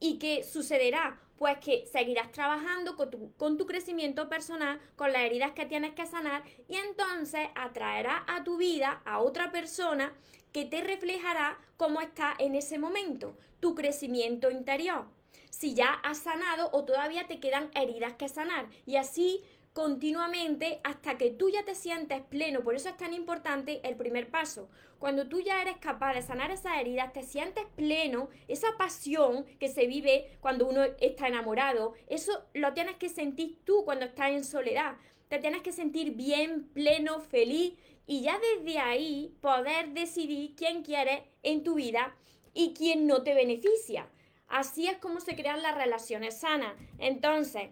¿Y 0.00 0.18
qué 0.18 0.42
sucederá? 0.42 1.20
Pues 1.40 1.56
que 1.56 1.86
seguirás 1.86 2.30
trabajando 2.32 2.96
con 2.96 3.56
tu, 3.56 3.66
crecimiento 3.66 4.28
personal, 4.28 4.78
con 4.94 5.10
las 5.10 5.22
heridas 5.22 5.52
que 5.52 5.64
tienes 5.64 5.94
que 5.94 6.04
sanar 6.04 6.42
y 6.68 6.76
entonces 6.76 7.48
atraerás 7.54 8.20
a 8.26 8.44
tu 8.44 8.58
vida 8.58 9.00
a 9.06 9.20
otra 9.20 9.50
persona 9.50 10.12
que 10.52 10.66
te 10.66 10.82
reflejará 10.82 11.58
cómo 11.78 12.02
está 12.02 12.34
en 12.38 12.56
ese 12.56 12.78
momento, 12.78 13.38
tu 13.58 13.74
crecimiento 13.74 14.50
interior. 14.50 15.06
Si 15.48 15.72
ya 15.72 15.94
has 16.02 16.18
sanado 16.18 16.68
o 16.74 16.84
todavía 16.84 17.26
te 17.26 17.40
quedan 17.40 17.70
heridas 17.74 18.12
que 18.16 18.28
sanar. 18.28 18.68
Y 18.84 18.96
así 18.96 19.42
continuamente 19.72 20.80
hasta 20.82 21.16
que 21.16 21.30
tú 21.30 21.48
ya 21.48 21.64
te 21.64 21.74
sientes 21.74 22.20
pleno. 22.22 22.62
Por 22.62 22.74
eso 22.74 22.88
es 22.88 22.96
tan 22.96 23.14
importante 23.14 23.80
el 23.88 23.96
primer 23.96 24.30
paso. 24.30 24.68
Cuando 24.98 25.28
tú 25.28 25.40
ya 25.40 25.62
eres 25.62 25.78
capaz 25.78 26.14
de 26.14 26.22
sanar 26.22 26.50
esas 26.50 26.78
heridas, 26.78 27.12
te 27.12 27.22
sientes 27.22 27.64
pleno, 27.76 28.28
esa 28.48 28.76
pasión 28.76 29.46
que 29.58 29.68
se 29.68 29.86
vive 29.86 30.36
cuando 30.40 30.68
uno 30.68 30.82
está 31.00 31.28
enamorado, 31.28 31.94
eso 32.08 32.44
lo 32.52 32.74
tienes 32.74 32.96
que 32.96 33.08
sentir 33.08 33.58
tú 33.64 33.84
cuando 33.84 34.06
estás 34.06 34.30
en 34.30 34.44
soledad. 34.44 34.96
Te 35.28 35.38
tienes 35.38 35.62
que 35.62 35.72
sentir 35.72 36.14
bien, 36.14 36.68
pleno, 36.74 37.20
feliz 37.20 37.74
y 38.06 38.22
ya 38.22 38.38
desde 38.56 38.78
ahí 38.78 39.36
poder 39.40 39.90
decidir 39.90 40.56
quién 40.56 40.82
quieres 40.82 41.22
en 41.42 41.62
tu 41.62 41.76
vida 41.76 42.16
y 42.52 42.74
quién 42.74 43.06
no 43.06 43.22
te 43.22 43.34
beneficia. 43.34 44.10
Así 44.48 44.88
es 44.88 44.98
como 44.98 45.20
se 45.20 45.36
crean 45.36 45.62
las 45.62 45.76
relaciones 45.76 46.40
sanas. 46.40 46.74
Entonces, 46.98 47.70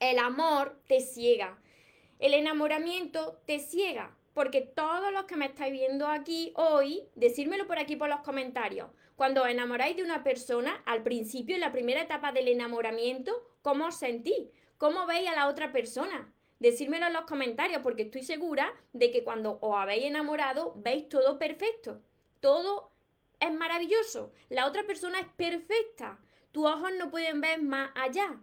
el 0.00 0.18
amor 0.18 0.80
te 0.88 1.00
ciega. 1.00 1.58
El 2.18 2.34
enamoramiento 2.34 3.40
te 3.46 3.58
ciega. 3.58 4.16
Porque 4.34 4.60
todos 4.60 5.12
los 5.12 5.24
que 5.24 5.36
me 5.36 5.46
estáis 5.46 5.72
viendo 5.72 6.06
aquí 6.06 6.52
hoy, 6.56 7.02
decírmelo 7.14 7.66
por 7.66 7.78
aquí 7.78 7.96
por 7.96 8.08
los 8.08 8.20
comentarios. 8.20 8.88
Cuando 9.16 9.42
os 9.42 9.48
enamoráis 9.48 9.96
de 9.96 10.04
una 10.04 10.22
persona, 10.22 10.82
al 10.86 11.02
principio, 11.02 11.54
en 11.54 11.60
la 11.60 11.72
primera 11.72 12.00
etapa 12.00 12.32
del 12.32 12.48
enamoramiento, 12.48 13.32
¿cómo 13.60 13.86
os 13.86 13.96
sentís? 13.96 14.48
¿Cómo 14.78 15.04
veis 15.06 15.28
a 15.28 15.34
la 15.34 15.48
otra 15.48 15.72
persona? 15.72 16.32
Decírmelo 16.58 17.06
en 17.08 17.12
los 17.12 17.24
comentarios, 17.24 17.82
porque 17.82 18.02
estoy 18.02 18.22
segura 18.22 18.72
de 18.92 19.10
que 19.10 19.24
cuando 19.24 19.58
os 19.60 19.76
habéis 19.76 20.04
enamorado, 20.04 20.74
veis 20.76 21.08
todo 21.08 21.38
perfecto. 21.38 22.00
Todo 22.40 22.92
es 23.40 23.52
maravilloso. 23.52 24.32
La 24.48 24.66
otra 24.66 24.84
persona 24.84 25.20
es 25.20 25.26
perfecta. 25.36 26.18
Tus 26.52 26.66
ojos 26.66 26.90
no 26.96 27.10
pueden 27.10 27.40
ver 27.40 27.60
más 27.60 27.90
allá. 27.94 28.40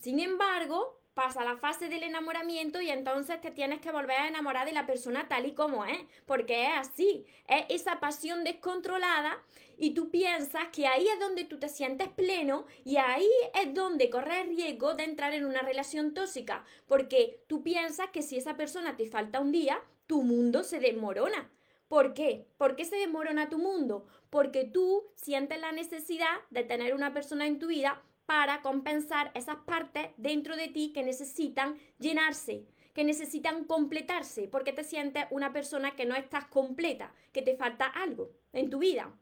Sin 0.00 0.20
embargo, 0.20 1.00
pasa 1.16 1.44
la 1.44 1.56
fase 1.56 1.88
del 1.88 2.02
enamoramiento 2.02 2.82
y 2.82 2.90
entonces 2.90 3.40
te 3.40 3.50
tienes 3.50 3.80
que 3.80 3.90
volver 3.90 4.18
a 4.18 4.28
enamorar 4.28 4.66
de 4.66 4.72
la 4.72 4.84
persona 4.84 5.26
tal 5.28 5.46
y 5.46 5.54
como 5.54 5.86
es, 5.86 5.98
porque 6.26 6.66
es 6.66 6.72
así, 6.76 7.24
es 7.48 7.64
esa 7.70 8.00
pasión 8.00 8.44
descontrolada 8.44 9.42
y 9.78 9.94
tú 9.94 10.10
piensas 10.10 10.68
que 10.72 10.86
ahí 10.86 11.08
es 11.08 11.18
donde 11.18 11.44
tú 11.44 11.58
te 11.58 11.70
sientes 11.70 12.08
pleno 12.08 12.66
y 12.84 12.98
ahí 12.98 13.30
es 13.54 13.72
donde 13.72 14.10
corres 14.10 14.46
riesgo 14.46 14.92
de 14.92 15.04
entrar 15.04 15.32
en 15.32 15.46
una 15.46 15.62
relación 15.62 16.12
tóxica, 16.12 16.66
porque 16.86 17.42
tú 17.46 17.62
piensas 17.62 18.10
que 18.10 18.20
si 18.20 18.36
esa 18.36 18.58
persona 18.58 18.98
te 18.98 19.06
falta 19.06 19.40
un 19.40 19.52
día, 19.52 19.82
tu 20.06 20.22
mundo 20.22 20.64
se 20.64 20.80
desmorona. 20.80 21.50
¿Por 21.88 22.12
qué? 22.12 22.46
¿Por 22.58 22.76
qué 22.76 22.84
se 22.84 22.96
desmorona 22.96 23.48
tu 23.48 23.58
mundo? 23.58 24.06
Porque 24.28 24.64
tú 24.64 25.04
sientes 25.14 25.58
la 25.60 25.72
necesidad 25.72 26.36
de 26.50 26.62
tener 26.62 26.94
una 26.94 27.14
persona 27.14 27.46
en 27.46 27.58
tu 27.58 27.68
vida 27.68 28.02
para 28.26 28.60
compensar 28.60 29.30
esas 29.34 29.56
partes 29.58 30.10
dentro 30.16 30.56
de 30.56 30.68
ti 30.68 30.92
que 30.92 31.02
necesitan 31.02 31.78
llenarse, 31.98 32.66
que 32.92 33.04
necesitan 33.04 33.64
completarse, 33.64 34.48
porque 34.48 34.72
te 34.72 34.84
sientes 34.84 35.26
una 35.30 35.52
persona 35.52 35.94
que 35.96 36.06
no 36.06 36.14
estás 36.16 36.46
completa, 36.46 37.12
que 37.32 37.42
te 37.42 37.56
falta 37.56 37.86
algo 37.86 38.32
en 38.52 38.68
tu 38.68 38.78
vida. 38.78 39.14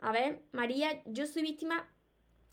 A 0.00 0.12
ver, 0.12 0.42
María, 0.52 1.02
yo 1.06 1.26
soy 1.26 1.42
víctima 1.42 1.88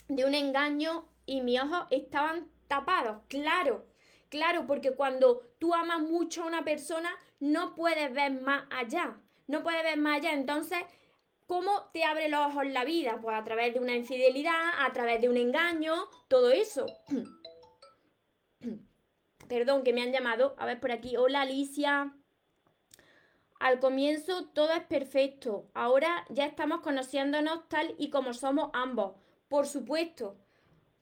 de 0.08 0.26
un 0.26 0.36
engaño 0.36 1.08
y 1.26 1.42
mis 1.42 1.60
ojos 1.60 1.88
estaban 1.90 2.48
tapados, 2.68 3.24
claro, 3.28 3.86
claro, 4.30 4.66
porque 4.68 4.92
cuando 4.92 5.42
tú 5.60 5.74
amas 5.74 6.02
mucho 6.02 6.44
a 6.44 6.48
una 6.48 6.64
persona, 6.64 7.10
no 7.40 7.76
puedes 7.76 8.14
ver 8.14 8.42
más 8.42 8.66
allá, 8.72 9.18
no 9.48 9.64
puedes 9.64 9.84
ver 9.84 9.98
más 9.98 10.18
allá, 10.18 10.34
entonces 10.34 10.80
¿Cómo 11.48 11.90
te 11.94 12.04
abre 12.04 12.30
los 12.30 12.48
ojos 12.48 12.66
la 12.68 12.86
vida? 12.86 13.20
Pues 13.22 13.38
a 13.38 13.44
través 13.44 13.74
de 13.74 13.80
una 13.80 13.96
infidelidad, 13.96 14.72
a 14.80 14.92
través 14.94 15.22
de 15.22 15.30
un 15.30 15.38
engaño, 15.38 15.94
todo 16.28 16.52
eso. 16.52 16.86
Perdón, 19.48 19.84
que 19.84 19.94
me 19.94 20.02
han 20.02 20.12
llamado. 20.12 20.56
A 20.58 20.66
ver 20.66 20.80
por 20.80 20.92
aquí. 20.92 21.18
Hola 21.18 21.42
Alicia. 21.42 22.16
Al 23.60 23.80
comienzo 23.80 24.48
todo 24.50 24.74
es 24.74 24.84
perfecto. 24.84 25.70
Ahora 25.74 26.26
ya 26.30 26.46
estamos 26.46 26.82
conociéndonos 26.82 27.70
tal 27.70 27.96
y 28.00 28.10
como 28.10 28.34
somos 28.34 28.72
ambos. 28.74 29.14
Por 29.48 29.68
supuesto 29.68 30.45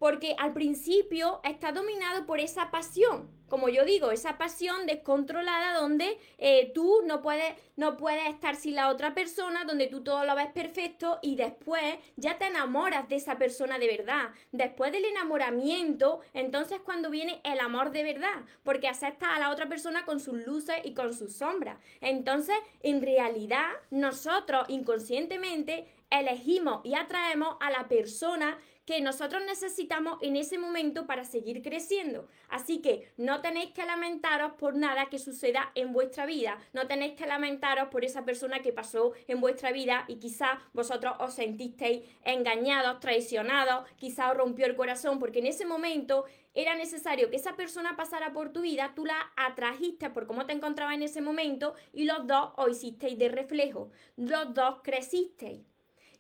porque 0.03 0.35
al 0.37 0.51
principio 0.51 1.39
está 1.45 1.71
dominado 1.71 2.25
por 2.25 2.41
esa 2.41 2.71
pasión, 2.71 3.29
como 3.47 3.69
yo 3.69 3.85
digo, 3.85 4.11
esa 4.11 4.37
pasión 4.37 4.85
descontrolada 4.85 5.79
donde 5.79 6.17
eh, 6.39 6.73
tú 6.75 7.03
no 7.05 7.21
puedes, 7.21 7.53
no 7.77 7.95
puedes 7.95 8.27
estar 8.27 8.57
sin 8.57 8.75
la 8.75 8.89
otra 8.89 9.13
persona, 9.13 9.63
donde 9.63 9.87
tú 9.87 10.03
todo 10.03 10.25
lo 10.25 10.35
ves 10.35 10.51
perfecto 10.51 11.19
y 11.21 11.37
después 11.37 11.81
ya 12.17 12.37
te 12.37 12.47
enamoras 12.47 13.07
de 13.07 13.15
esa 13.15 13.37
persona 13.37 13.79
de 13.79 13.87
verdad. 13.87 14.31
Después 14.51 14.91
del 14.91 15.05
enamoramiento, 15.05 16.19
entonces 16.33 16.81
cuando 16.83 17.09
viene 17.09 17.39
el 17.45 17.59
amor 17.59 17.91
de 17.91 18.03
verdad, 18.03 18.43
porque 18.63 18.89
aceptas 18.89 19.29
a 19.29 19.39
la 19.39 19.51
otra 19.51 19.69
persona 19.69 20.03
con 20.03 20.19
sus 20.19 20.35
luces 20.45 20.75
y 20.83 20.93
con 20.93 21.13
sus 21.13 21.33
sombras. 21.33 21.77
Entonces, 22.01 22.57
en 22.81 23.01
realidad, 23.01 23.69
nosotros 23.89 24.65
inconscientemente 24.67 25.87
elegimos 26.09 26.81
y 26.83 26.95
atraemos 26.95 27.55
a 27.59 27.71
la 27.71 27.87
persona 27.87 28.57
que 28.85 29.01
nosotros 29.01 29.41
necesitamos 29.45 30.17
en 30.21 30.35
ese 30.35 30.57
momento 30.57 31.05
para 31.05 31.23
seguir 31.23 31.61
creciendo. 31.61 32.27
Así 32.49 32.81
que 32.81 33.11
no 33.17 33.41
tenéis 33.41 33.71
que 33.71 33.85
lamentaros 33.85 34.53
por 34.53 34.75
nada 34.75 35.07
que 35.09 35.19
suceda 35.19 35.71
en 35.75 35.93
vuestra 35.93 36.25
vida, 36.25 36.57
no 36.73 36.87
tenéis 36.87 37.13
que 37.13 37.25
lamentaros 37.25 37.89
por 37.89 38.03
esa 38.03 38.25
persona 38.25 38.61
que 38.61 38.73
pasó 38.73 39.13
en 39.27 39.41
vuestra 39.41 39.71
vida 39.71 40.05
y 40.07 40.15
quizá 40.15 40.59
vosotros 40.73 41.13
os 41.19 41.33
sentisteis 41.33 42.03
engañados, 42.23 42.99
traicionados, 42.99 43.89
quizá 43.95 44.31
os 44.31 44.37
rompió 44.37 44.65
el 44.65 44.75
corazón, 44.75 45.19
porque 45.19 45.39
en 45.39 45.47
ese 45.47 45.65
momento 45.65 46.25
era 46.53 46.75
necesario 46.75 47.29
que 47.29 47.37
esa 47.37 47.55
persona 47.55 47.95
pasara 47.95 48.31
por 48.33 48.51
tu 48.51 48.61
vida, 48.61 48.93
tú 48.95 49.05
la 49.05 49.31
atrajiste 49.35 50.09
por 50.09 50.27
cómo 50.27 50.45
te 50.45 50.53
encontrabas 50.53 50.95
en 50.95 51.03
ese 51.03 51.21
momento 51.21 51.73
y 51.93 52.05
los 52.05 52.27
dos 52.27 52.51
os 52.57 52.69
hicisteis 52.71 53.17
de 53.17 53.29
reflejo, 53.29 53.91
los 54.17 54.53
dos 54.53 54.81
crecisteis. 54.83 55.72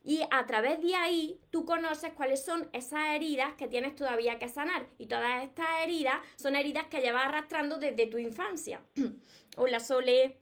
Y 0.05 0.21
a 0.31 0.45
través 0.45 0.81
de 0.81 0.95
ahí 0.95 1.39
tú 1.49 1.65
conoces 1.65 2.11
cuáles 2.13 2.43
son 2.43 2.69
esas 2.73 3.15
heridas 3.15 3.53
que 3.53 3.69
tienes 3.69 3.95
todavía 3.95 4.37
que 4.37 4.49
sanar. 4.49 4.85
Y 4.97 5.05
todas 5.05 5.43
estas 5.43 5.65
heridas 5.81 6.15
son 6.35 6.57
heridas 6.57 6.87
que 6.87 6.99
llevas 6.99 7.25
arrastrando 7.25 7.77
desde 7.77 8.07
tu 8.07 8.17
infancia. 8.17 8.81
Hola 9.57 9.79
Sole. 9.79 10.37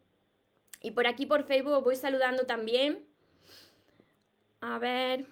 Y 0.82 0.92
por 0.92 1.06
aquí 1.06 1.28
por 1.28 1.44
Facebook 1.44 1.84
voy 1.84 1.96
saludando 1.96 2.48
también. 2.48 3.06
A 4.62 4.80
ver. 4.80 5.28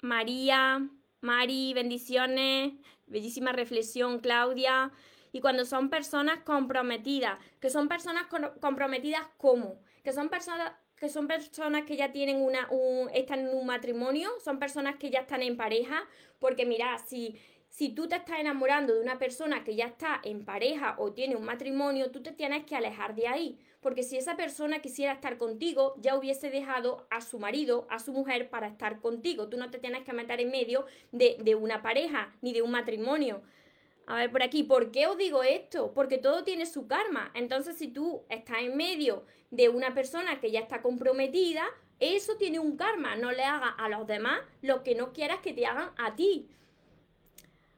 María, 0.00 0.88
Mari, 1.20 1.74
bendiciones. 1.74 2.72
Bellísima 3.06 3.52
reflexión, 3.52 4.18
Claudia. 4.18 4.90
Y 5.30 5.40
cuando 5.40 5.64
son 5.64 5.90
personas 5.90 6.40
comprometidas, 6.40 7.38
que 7.60 7.70
son 7.70 7.86
personas 7.86 8.26
comprometidas 8.60 9.22
¿cómo? 9.36 9.80
Que 10.02 10.12
son 10.12 10.28
personas 10.28 10.72
que 10.98 11.08
son 11.08 11.26
personas 11.26 11.84
que 11.84 11.96
ya 11.96 12.12
tienen 12.12 12.40
una, 12.40 12.68
un, 12.70 13.08
están 13.14 13.40
en 13.40 13.56
un 13.56 13.66
matrimonio, 13.66 14.30
son 14.42 14.58
personas 14.58 14.96
que 14.96 15.10
ya 15.10 15.20
están 15.20 15.42
en 15.42 15.56
pareja, 15.56 16.06
porque 16.38 16.66
mira, 16.66 16.98
si 17.06 17.38
si 17.70 17.90
tú 17.90 18.08
te 18.08 18.16
estás 18.16 18.40
enamorando 18.40 18.94
de 18.94 19.00
una 19.00 19.18
persona 19.18 19.62
que 19.62 19.76
ya 19.76 19.86
está 19.86 20.20
en 20.24 20.44
pareja 20.44 20.96
o 20.98 21.12
tiene 21.12 21.36
un 21.36 21.44
matrimonio, 21.44 22.10
tú 22.10 22.22
te 22.22 22.32
tienes 22.32 22.64
que 22.64 22.74
alejar 22.74 23.14
de 23.14 23.28
ahí. 23.28 23.58
Porque 23.80 24.02
si 24.02 24.16
esa 24.16 24.36
persona 24.36 24.80
quisiera 24.80 25.12
estar 25.12 25.38
contigo, 25.38 25.94
ya 25.98 26.16
hubiese 26.16 26.50
dejado 26.50 27.06
a 27.10 27.20
su 27.20 27.38
marido, 27.38 27.86
a 27.90 28.00
su 28.00 28.12
mujer 28.12 28.50
para 28.50 28.66
estar 28.66 29.00
contigo. 29.00 29.48
Tú 29.48 29.56
no 29.56 29.70
te 29.70 29.78
tienes 29.78 30.02
que 30.02 30.12
meter 30.12 30.40
en 30.40 30.50
medio 30.50 30.86
de, 31.12 31.36
de 31.40 31.54
una 31.54 31.80
pareja 31.82 32.34
ni 32.40 32.52
de 32.52 32.62
un 32.62 32.72
matrimonio. 32.72 33.42
A 34.08 34.16
ver, 34.16 34.32
por 34.32 34.42
aquí, 34.42 34.62
¿por 34.62 34.90
qué 34.90 35.06
os 35.06 35.18
digo 35.18 35.42
esto? 35.42 35.92
Porque 35.92 36.16
todo 36.16 36.42
tiene 36.42 36.64
su 36.64 36.86
karma. 36.86 37.30
Entonces, 37.34 37.76
si 37.76 37.88
tú 37.88 38.24
estás 38.30 38.60
en 38.60 38.74
medio 38.74 39.26
de 39.50 39.68
una 39.68 39.92
persona 39.92 40.40
que 40.40 40.50
ya 40.50 40.60
está 40.60 40.80
comprometida, 40.80 41.66
eso 42.00 42.36
tiene 42.38 42.58
un 42.58 42.78
karma. 42.78 43.16
No 43.16 43.32
le 43.32 43.44
hagas 43.44 43.74
a 43.76 43.90
los 43.90 44.06
demás 44.06 44.40
lo 44.62 44.82
que 44.82 44.94
no 44.94 45.12
quieras 45.12 45.40
que 45.40 45.52
te 45.52 45.66
hagan 45.66 45.90
a 45.98 46.16
ti. 46.16 46.48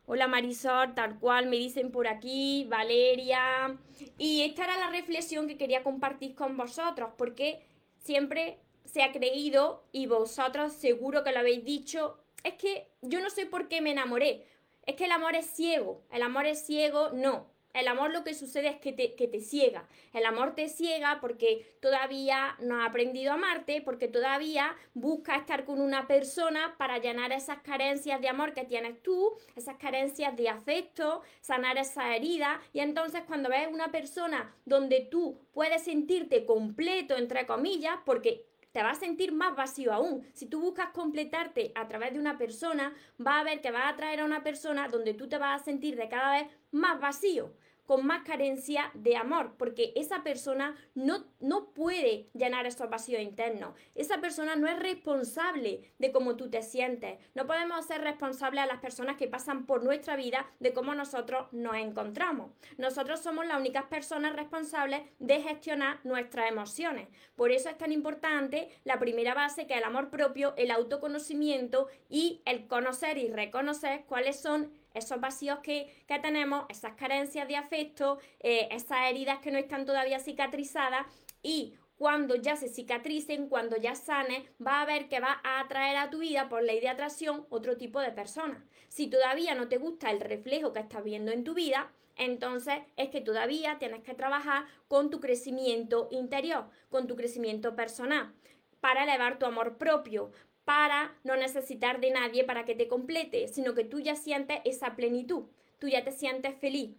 Hola 0.07 0.29
Marisol, 0.29 0.95
tal 0.95 1.19
cual 1.19 1.49
me 1.49 1.57
dicen 1.57 1.91
por 1.91 2.07
aquí, 2.07 2.65
Valeria. 2.71 3.77
Y 4.17 4.43
esta 4.43 4.67
era 4.67 4.79
la 4.79 4.91
reflexión 4.91 5.49
que 5.49 5.59
quería 5.59 5.83
compartir 5.83 6.37
con 6.37 6.57
vosotros, 6.57 7.11
porque 7.19 7.61
siempre 7.99 8.61
se 8.85 9.03
ha 9.03 9.11
creído, 9.11 9.83
y 9.91 10.07
vosotros 10.07 10.75
seguro 10.75 11.25
que 11.25 11.33
lo 11.33 11.41
habéis 11.41 11.65
dicho, 11.65 12.19
es 12.45 12.55
que 12.55 12.87
yo 13.03 13.21
no 13.21 13.31
sé 13.31 13.47
por 13.47 13.67
qué 13.67 13.81
me 13.81 13.91
enamoré. 13.91 14.47
Es 14.85 14.97
que 14.97 15.05
el 15.05 15.13
amor 15.13 15.35
es 15.35 15.47
ciego. 15.47 16.03
El 16.11 16.23
amor 16.23 16.47
es 16.47 16.65
ciego, 16.65 17.11
no. 17.13 17.51
El 17.73 17.87
amor 17.87 18.11
lo 18.11 18.25
que 18.25 18.35
sucede 18.35 18.69
es 18.69 18.77
que 18.81 18.93
te, 18.93 19.15
que 19.15 19.29
te 19.29 19.41
ciega. 19.41 19.87
El 20.13 20.25
amor 20.27 20.57
te 20.57 20.69
ciega 20.69 21.19
porque 21.21 21.77
todavía 21.81 22.57
no 22.59 22.81
ha 22.81 22.87
aprendido 22.87 23.31
a 23.31 23.35
amarte, 23.35 23.81
porque 23.81 24.09
todavía 24.09 24.75
busca 24.93 25.37
estar 25.37 25.65
con 25.65 25.81
una 25.81 26.09
persona 26.09 26.75
para 26.79 26.99
llenar 26.99 27.31
esas 27.31 27.59
carencias 27.61 28.21
de 28.21 28.29
amor 28.29 28.55
que 28.55 28.65
tienes 28.65 29.01
tú, 29.03 29.37
esas 29.55 29.77
carencias 29.77 30.37
de 30.37 30.49
afecto, 30.49 31.23
sanar 31.41 31.79
esa 31.79 32.17
herida. 32.17 32.61
Y 32.73 32.81
entonces 32.81 33.23
cuando 33.27 33.49
ves 33.49 33.69
una 33.73 33.93
persona 33.93 34.53
donde 34.65 35.01
tú 35.09 35.39
puedes 35.53 35.85
sentirte 35.85 36.45
completo, 36.45 37.17
entre 37.17 37.47
comillas, 37.47 37.99
porque 38.05 38.50
te 38.73 38.83
vas 38.83 38.99
a 38.99 39.01
sentir 39.01 39.33
más 39.33 39.57
vacío 39.57 39.93
aún. 39.93 40.25
Si 40.33 40.47
tú 40.47 40.61
buscas 40.61 40.91
completarte 40.91 41.73
a 41.75 41.89
través 41.89 42.13
de 42.13 42.21
una 42.21 42.39
persona, 42.39 42.95
va 43.25 43.41
a 43.41 43.45
ver 43.45 43.61
que 43.61 43.71
vas 43.71 43.93
a 43.93 43.97
traer 43.97 44.21
a 44.21 44.25
una 44.25 44.43
persona 44.43 44.89
donde 44.89 45.15
tú 45.15 45.29
te 45.29 45.39
vas 45.39 45.61
a 45.61 45.65
sentir 45.65 45.97
de 45.97 46.09
cada 46.09 46.33
vez 46.33 46.49
más 46.71 47.01
vacío 47.01 47.55
con 47.91 48.07
más 48.07 48.23
carencia 48.23 48.93
de 48.95 49.17
amor, 49.17 49.57
porque 49.59 49.93
esa 49.97 50.23
persona 50.23 50.77
no, 50.95 51.25
no 51.41 51.73
puede 51.75 52.29
llenar 52.35 52.65
esos 52.65 52.89
vacíos 52.89 53.21
internos. 53.21 53.75
Esa 53.97 54.21
persona 54.21 54.55
no 54.55 54.69
es 54.69 54.79
responsable 54.79 55.93
de 55.99 56.13
cómo 56.13 56.37
tú 56.37 56.49
te 56.49 56.63
sientes. 56.63 57.19
No 57.35 57.49
podemos 57.49 57.85
ser 57.85 58.03
responsables 58.03 58.63
a 58.63 58.69
las 58.69 58.79
personas 58.79 59.17
que 59.17 59.27
pasan 59.27 59.67
por 59.67 59.83
nuestra 59.83 60.15
vida 60.15 60.49
de 60.61 60.73
cómo 60.73 60.95
nosotros 60.95 61.49
nos 61.51 61.75
encontramos. 61.75 62.53
Nosotros 62.79 63.19
somos 63.19 63.45
las 63.45 63.59
únicas 63.59 63.87
personas 63.87 64.37
responsables 64.37 65.03
de 65.19 65.43
gestionar 65.43 65.99
nuestras 66.05 66.49
emociones. 66.49 67.09
Por 67.35 67.51
eso 67.51 67.71
es 67.71 67.77
tan 67.77 67.91
importante 67.91 68.69
la 68.85 69.01
primera 69.01 69.35
base 69.35 69.67
que 69.67 69.75
es 69.75 69.81
el 69.81 69.85
amor 69.85 70.11
propio, 70.11 70.55
el 70.57 70.71
autoconocimiento 70.71 71.89
y 72.09 72.41
el 72.45 72.69
conocer 72.69 73.19
y 73.19 73.31
reconocer 73.31 74.05
cuáles 74.07 74.39
son 74.39 74.71
esos 74.95 75.21
vacíos 75.21 75.61
que, 75.61 75.93
tenemos, 76.23 76.65
esas 76.69 76.95
carencias 76.95 77.47
de 77.49 77.57
afecto, 77.57 78.19
eh, 78.41 78.69
esas 78.71 79.11
heridas 79.11 79.39
que 79.41 79.51
no 79.51 79.59
están 79.59 79.87
todavía 79.87 80.19
cicatrizadas 80.19 81.07
y 81.43 81.75
cuando 82.01 82.35
ya 82.35 82.57
se 82.57 82.69
cicatricen, 82.69 83.49
cuando 83.49 83.77
ya 83.77 83.95
sane, 83.95 84.47
va 84.65 84.81
a 84.81 84.87
ver 84.87 85.09
que 85.09 85.21
va 85.21 85.39
a 85.45 85.61
atraer 85.61 85.99
a 85.99 86.09
tu 86.09 86.21
vida 86.21 86.49
por 86.49 86.63
ley 86.63 86.81
de 86.81 86.89
atracción 86.89 87.47
otro 87.51 87.77
tipo 87.77 88.01
de 88.01 88.11
personas. 88.11 88.65
Si 88.89 89.09
todavía 89.09 89.55
no 89.55 89.69
te 89.69 89.77
gusta 89.77 90.11
el 90.11 90.19
reflejo 90.19 90.73
que 90.73 90.81
estás 90.81 91.05
viendo 91.05 91.31
en 91.31 91.45
tu 91.45 91.53
vida, 91.53 91.93
entonces 92.17 92.77
es 92.97 93.11
que 93.11 93.21
todavía 93.21 93.79
tienes 93.79 94.03
que 94.03 94.15
trabajar 94.15 94.65
con 94.89 95.11
tu 95.11 95.21
crecimiento 95.21 96.09
interior, 96.11 96.71
con 96.89 97.07
tu 97.07 97.17
crecimiento 97.17 97.77
personal, 97.77 98.33
para 98.81 99.05
elevar 99.05 99.39
tu 99.39 99.45
amor 99.45 99.77
propio, 99.77 100.33
para 100.71 101.13
no 101.25 101.35
necesitar 101.35 102.01
de 102.01 102.13
nadie 102.13 102.45
para 102.45 102.65
que 102.65 102.77
te 102.77 102.87
complete, 102.87 103.49
sino 103.49 103.75
que 103.75 103.83
tú 103.83 103.99
ya 103.99 104.15
sientes 104.15 104.61
esa 104.65 104.95
plenitud, 104.95 105.47
tú 105.81 105.89
ya 105.89 106.05
te 106.05 106.13
sientes 106.13 106.55
feliz. 106.61 106.95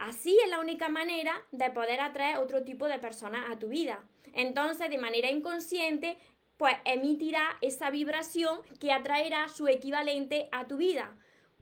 Así 0.00 0.36
es 0.42 0.50
la 0.50 0.58
única 0.58 0.88
manera 0.88 1.40
de 1.52 1.70
poder 1.70 2.00
atraer 2.00 2.38
otro 2.38 2.64
tipo 2.64 2.88
de 2.88 2.98
personas 2.98 3.48
a 3.48 3.60
tu 3.60 3.68
vida. 3.68 4.02
Entonces, 4.32 4.90
de 4.90 4.98
manera 4.98 5.30
inconsciente, 5.30 6.18
pues 6.56 6.74
emitirá 6.84 7.58
esa 7.60 7.90
vibración 7.90 8.60
que 8.80 8.90
atraerá 8.90 9.46
su 9.48 9.68
equivalente 9.68 10.48
a 10.50 10.66
tu 10.66 10.78
vida. 10.78 11.16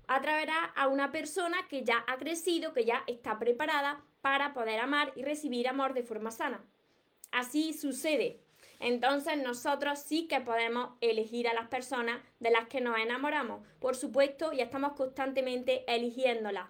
Atraerá 0.07 0.65
a 0.65 0.89
una 0.89 1.13
persona 1.13 1.59
que 1.69 1.85
ya 1.85 2.03
ha 2.07 2.17
crecido, 2.17 2.73
que 2.73 2.87
ya 2.87 3.05
está 3.07 3.39
preparada 3.39 4.03
para 4.23 4.55
poder 4.55 4.81
amar 4.81 5.13
y 5.15 5.25
recibir 5.25 5.69
amor 5.69 5.93
de 5.93 6.05
forma 6.05 6.31
sana. 6.31 6.65
Así 7.33 7.75
sucede. 7.75 8.41
Entonces 8.81 9.37
nosotros 9.43 10.01
sí 10.01 10.27
que 10.27 10.41
podemos 10.41 10.91
elegir 11.01 11.47
a 11.47 11.55
las 11.55 11.69
personas 11.69 12.21
de 12.41 12.51
las 12.51 12.67
que 12.67 12.81
nos 12.81 12.99
enamoramos. 12.99 13.65
Por 13.79 13.95
supuesto, 13.95 14.53
y 14.53 14.61
estamos 14.61 14.95
constantemente 14.95 15.85
eligiéndolas 15.87 16.67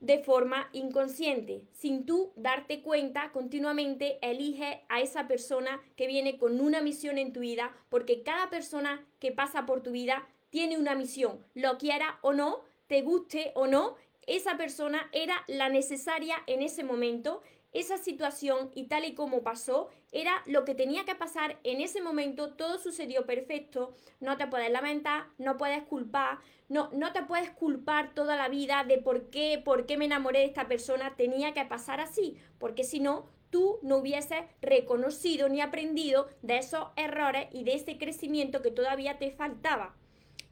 de 0.00 0.18
forma 0.18 0.68
inconsciente. 0.72 1.62
Sin 1.72 2.06
tú 2.06 2.32
darte 2.36 2.82
cuenta, 2.82 3.32
continuamente 3.32 4.18
elige 4.22 4.84
a 4.88 5.00
esa 5.00 5.26
persona 5.26 5.80
que 5.96 6.06
viene 6.06 6.38
con 6.38 6.60
una 6.60 6.80
misión 6.80 7.18
en 7.18 7.32
tu 7.32 7.40
vida, 7.40 7.74
porque 7.88 8.22
cada 8.22 8.48
persona 8.48 9.04
que 9.18 9.32
pasa 9.32 9.66
por 9.66 9.82
tu 9.82 9.90
vida 9.90 10.28
tiene 10.50 10.78
una 10.78 10.94
misión, 10.94 11.44
lo 11.54 11.78
quiera 11.78 12.18
o 12.22 12.32
no, 12.32 12.60
te 12.86 13.02
guste 13.02 13.52
o 13.54 13.66
no, 13.66 13.96
esa 14.26 14.56
persona 14.56 15.08
era 15.12 15.42
la 15.46 15.68
necesaria 15.68 16.36
en 16.46 16.62
ese 16.62 16.84
momento 16.84 17.42
esa 17.72 17.98
situación 17.98 18.70
y 18.74 18.84
tal 18.84 19.04
y 19.04 19.14
como 19.14 19.42
pasó 19.42 19.88
era 20.10 20.42
lo 20.46 20.64
que 20.64 20.74
tenía 20.74 21.04
que 21.04 21.14
pasar 21.14 21.58
en 21.64 21.80
ese 21.80 22.00
momento, 22.00 22.54
todo 22.54 22.78
sucedió 22.78 23.26
perfecto, 23.26 23.94
no 24.20 24.36
te 24.36 24.46
puedes 24.46 24.70
lamentar, 24.70 25.26
no 25.36 25.58
puedes 25.58 25.82
culpar, 25.82 26.38
no, 26.68 26.90
no 26.92 27.12
te 27.12 27.22
puedes 27.22 27.50
culpar 27.50 28.14
toda 28.14 28.36
la 28.36 28.48
vida 28.48 28.84
de 28.84 28.98
por 28.98 29.28
qué, 29.30 29.60
por 29.62 29.86
qué 29.86 29.96
me 29.96 30.06
enamoré 30.06 30.40
de 30.40 30.46
esta 30.46 30.66
persona, 30.66 31.14
tenía 31.16 31.52
que 31.52 31.64
pasar 31.66 32.00
así, 32.00 32.38
porque 32.58 32.84
si 32.84 33.00
no, 33.00 33.26
tú 33.50 33.78
no 33.82 33.98
hubieses 33.98 34.44
reconocido 34.60 35.48
ni 35.48 35.60
aprendido 35.60 36.28
de 36.42 36.58
esos 36.58 36.88
errores 36.96 37.48
y 37.52 37.64
de 37.64 37.74
ese 37.74 37.98
crecimiento 37.98 38.62
que 38.62 38.70
todavía 38.70 39.18
te 39.18 39.30
faltaba 39.30 39.94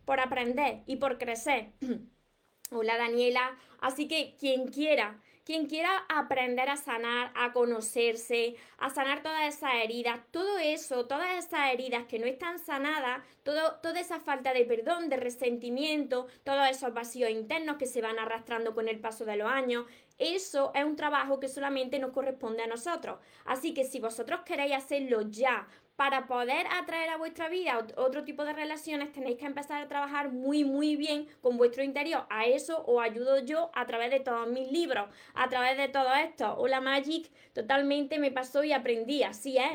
por 0.05 0.21
aprender 0.21 0.83
y 0.87 0.97
por 0.97 1.19
crecer. 1.19 1.73
Hola 2.71 2.97
Daniela, 2.97 3.57
así 3.81 4.09
que 4.09 4.35
quien 4.39 4.69
quiera 4.69 5.23
quien 5.47 5.67
quiera 5.67 6.05
aprender 6.09 6.69
a 6.69 6.77
sanar, 6.77 7.31
a 7.37 7.53
conocerse, 7.53 8.57
a 8.79 8.91
sanar 8.91 9.23
todas 9.23 9.55
esas 9.55 9.75
heridas, 9.77 10.19
todo 10.33 10.59
eso, 10.59 11.07
todas 11.07 11.39
esas 11.39 11.73
heridas 11.73 12.05
que 12.07 12.19
no 12.19 12.27
están 12.27 12.59
sanadas, 12.59 13.23
todo, 13.45 13.77
toda 13.81 14.01
esa 14.01 14.19
falta 14.19 14.53
de 14.53 14.65
perdón, 14.65 15.09
de 15.09 15.17
resentimiento, 15.17 16.27
todos 16.43 16.69
esos 16.69 16.93
vacíos 16.93 17.31
internos 17.31 17.77
que 17.77 17.87
se 17.87 18.03
van 18.03 18.19
arrastrando 18.19 18.75
con 18.75 18.89
el 18.89 18.99
paso 18.99 19.25
de 19.25 19.37
los 19.37 19.49
años, 19.49 19.87
eso 20.19 20.73
es 20.75 20.85
un 20.85 20.97
trabajo 20.97 21.41
que 21.41 21.49
solamente 21.49 21.99
nos 21.99 22.13
corresponde 22.13 22.63
a 22.63 22.67
nosotros. 22.67 23.19
Así 23.45 23.75
que 23.75 23.85
si 23.85 24.01
vosotros 24.01 24.41
queréis 24.45 24.75
hacerlo 24.75 25.23
ya, 25.23 25.67
para 25.97 26.27
poder 26.27 26.67
atraer 26.79 27.09
a 27.09 27.17
vuestra 27.17 27.49
vida 27.49 27.79
otro 27.97 28.23
tipo 28.23 28.45
de 28.45 28.53
relaciones, 28.53 29.13
tenéis 29.13 29.39
que 29.39 29.47
empezar 29.47 29.83
a 29.83 29.89
trabajar 29.89 30.31
muy, 30.31 30.63
muy 30.63 30.95
bien 30.95 31.27
con 31.41 31.57
vuestro 31.57 31.83
interior. 31.83 32.27
A 32.29 32.45
eso 32.45 32.85
os 32.87 33.03
ayudo 33.03 33.39
yo 33.39 33.71
a 33.75 33.87
través 33.87 34.11
de 34.11 34.21
todos 34.21 34.47
mis 34.47 34.71
libros, 34.71 35.09
a 35.35 35.49
través 35.49 35.79
de 35.79 35.89
todo 35.89 36.15
esto. 36.15 36.55
Hola 36.59 36.83
Magic, 36.83 37.31
totalmente 37.55 38.19
me 38.19 38.31
pasó 38.31 38.63
y 38.63 38.73
aprendí, 38.73 39.23
así 39.23 39.57
es. 39.57 39.73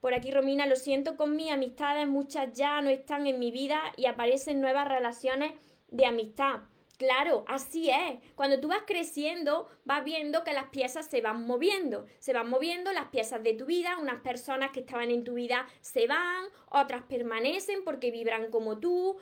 Por 0.00 0.14
aquí 0.14 0.32
Romina, 0.32 0.66
lo 0.66 0.76
siento 0.76 1.16
con 1.16 1.36
mis 1.36 1.52
amistades, 1.52 2.08
muchas 2.08 2.52
ya 2.52 2.80
no 2.80 2.90
están 2.90 3.26
en 3.28 3.38
mi 3.38 3.52
vida 3.52 3.80
y 3.96 4.06
aparecen 4.06 4.60
nuevas 4.60 4.88
relaciones 4.88 5.52
de 5.88 6.06
amistad. 6.06 6.60
Claro, 6.98 7.44
así 7.46 7.90
es. 7.90 8.18
Cuando 8.36 8.58
tú 8.58 8.68
vas 8.68 8.84
creciendo, 8.86 9.68
vas 9.84 10.02
viendo 10.02 10.44
que 10.44 10.54
las 10.54 10.70
piezas 10.70 11.06
se 11.06 11.20
van 11.20 11.46
moviendo. 11.46 12.06
Se 12.20 12.32
van 12.32 12.48
moviendo 12.48 12.90
las 12.92 13.08
piezas 13.08 13.42
de 13.42 13.52
tu 13.52 13.66
vida. 13.66 13.98
Unas 14.00 14.22
personas 14.22 14.70
que 14.70 14.80
estaban 14.80 15.10
en 15.10 15.22
tu 15.22 15.34
vida 15.34 15.66
se 15.82 16.06
van, 16.06 16.46
otras 16.70 17.02
permanecen 17.02 17.84
porque 17.84 18.10
vibran 18.10 18.50
como 18.50 18.78
tú, 18.78 19.18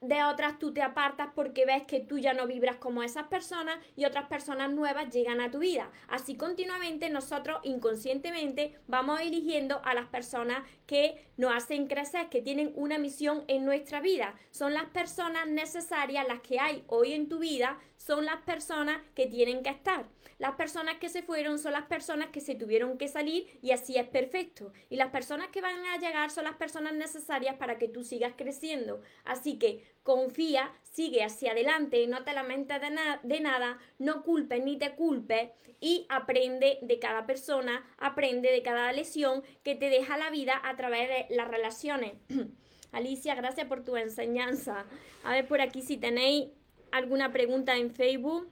de 0.00 0.22
otras 0.22 0.58
tú 0.58 0.72
te 0.72 0.82
apartas 0.82 1.28
porque 1.34 1.66
ves 1.66 1.82
que 1.82 2.00
tú 2.00 2.18
ya 2.18 2.32
no 2.32 2.46
vibras 2.46 2.76
como 2.76 3.02
esas 3.02 3.26
personas 3.26 3.78
y 3.96 4.04
otras 4.04 4.28
personas 4.28 4.70
nuevas 4.70 5.12
llegan 5.12 5.40
a 5.40 5.50
tu 5.50 5.58
vida. 5.58 5.90
Así 6.06 6.36
continuamente 6.36 7.10
nosotros 7.10 7.58
inconscientemente 7.64 8.78
vamos 8.86 9.20
eligiendo 9.20 9.80
a 9.84 9.94
las 9.94 10.06
personas 10.06 10.62
que 10.86 11.26
nos 11.36 11.54
hacen 11.54 11.88
crecer, 11.88 12.28
que 12.28 12.42
tienen 12.42 12.72
una 12.76 12.98
misión 12.98 13.44
en 13.48 13.64
nuestra 13.64 14.00
vida. 14.00 14.34
Son 14.50 14.72
las 14.72 14.86
personas 14.86 15.48
necesarias, 15.48 16.26
las 16.28 16.40
que 16.40 16.60
hay 16.60 16.84
hoy 16.86 17.12
en 17.12 17.28
tu 17.28 17.40
vida, 17.40 17.78
son 17.96 18.24
las 18.24 18.42
personas 18.42 19.00
que 19.14 19.26
tienen 19.26 19.62
que 19.62 19.70
estar. 19.70 20.06
Las 20.38 20.54
personas 20.54 20.98
que 20.98 21.08
se 21.08 21.22
fueron 21.22 21.58
son 21.58 21.72
las 21.72 21.86
personas 21.86 22.28
que 22.28 22.40
se 22.40 22.54
tuvieron 22.54 22.96
que 22.96 23.08
salir 23.08 23.58
y 23.60 23.72
así 23.72 23.96
es 23.96 24.06
perfecto. 24.06 24.72
Y 24.88 24.94
las 24.94 25.10
personas 25.10 25.48
que 25.48 25.60
van 25.60 25.84
a 25.84 25.98
llegar 25.98 26.30
son 26.30 26.44
las 26.44 26.54
personas 26.54 26.94
necesarias 26.94 27.56
para 27.56 27.76
que 27.76 27.88
tú 27.88 28.04
sigas 28.04 28.34
creciendo. 28.36 29.02
Así 29.24 29.58
que 29.58 29.87
confía, 30.08 30.72
sigue 30.84 31.22
hacia 31.22 31.52
adelante, 31.52 32.06
no 32.06 32.24
te 32.24 32.32
lamentes 32.32 32.80
de, 32.80 32.88
de 33.22 33.40
nada, 33.40 33.76
no 33.98 34.22
culpes 34.22 34.64
ni 34.64 34.78
te 34.78 34.94
culpes 34.94 35.50
y 35.82 36.06
aprende 36.08 36.78
de 36.80 36.98
cada 36.98 37.26
persona, 37.26 37.84
aprende 37.98 38.50
de 38.50 38.62
cada 38.62 38.90
lesión 38.94 39.42
que 39.62 39.74
te 39.74 39.90
deja 39.90 40.16
la 40.16 40.30
vida 40.30 40.62
a 40.64 40.76
través 40.76 41.10
de 41.10 41.36
las 41.36 41.46
relaciones. 41.46 42.14
Alicia, 42.92 43.34
gracias 43.34 43.66
por 43.66 43.84
tu 43.84 43.98
enseñanza. 43.98 44.86
A 45.24 45.32
ver 45.32 45.46
por 45.46 45.60
aquí 45.60 45.82
si 45.82 45.98
tenéis 45.98 46.48
alguna 46.90 47.30
pregunta 47.30 47.76
en 47.76 47.90
Facebook. 47.90 48.50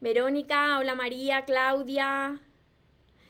Verónica, 0.00 0.78
hola 0.78 0.94
María, 0.94 1.44
Claudia. 1.44 2.40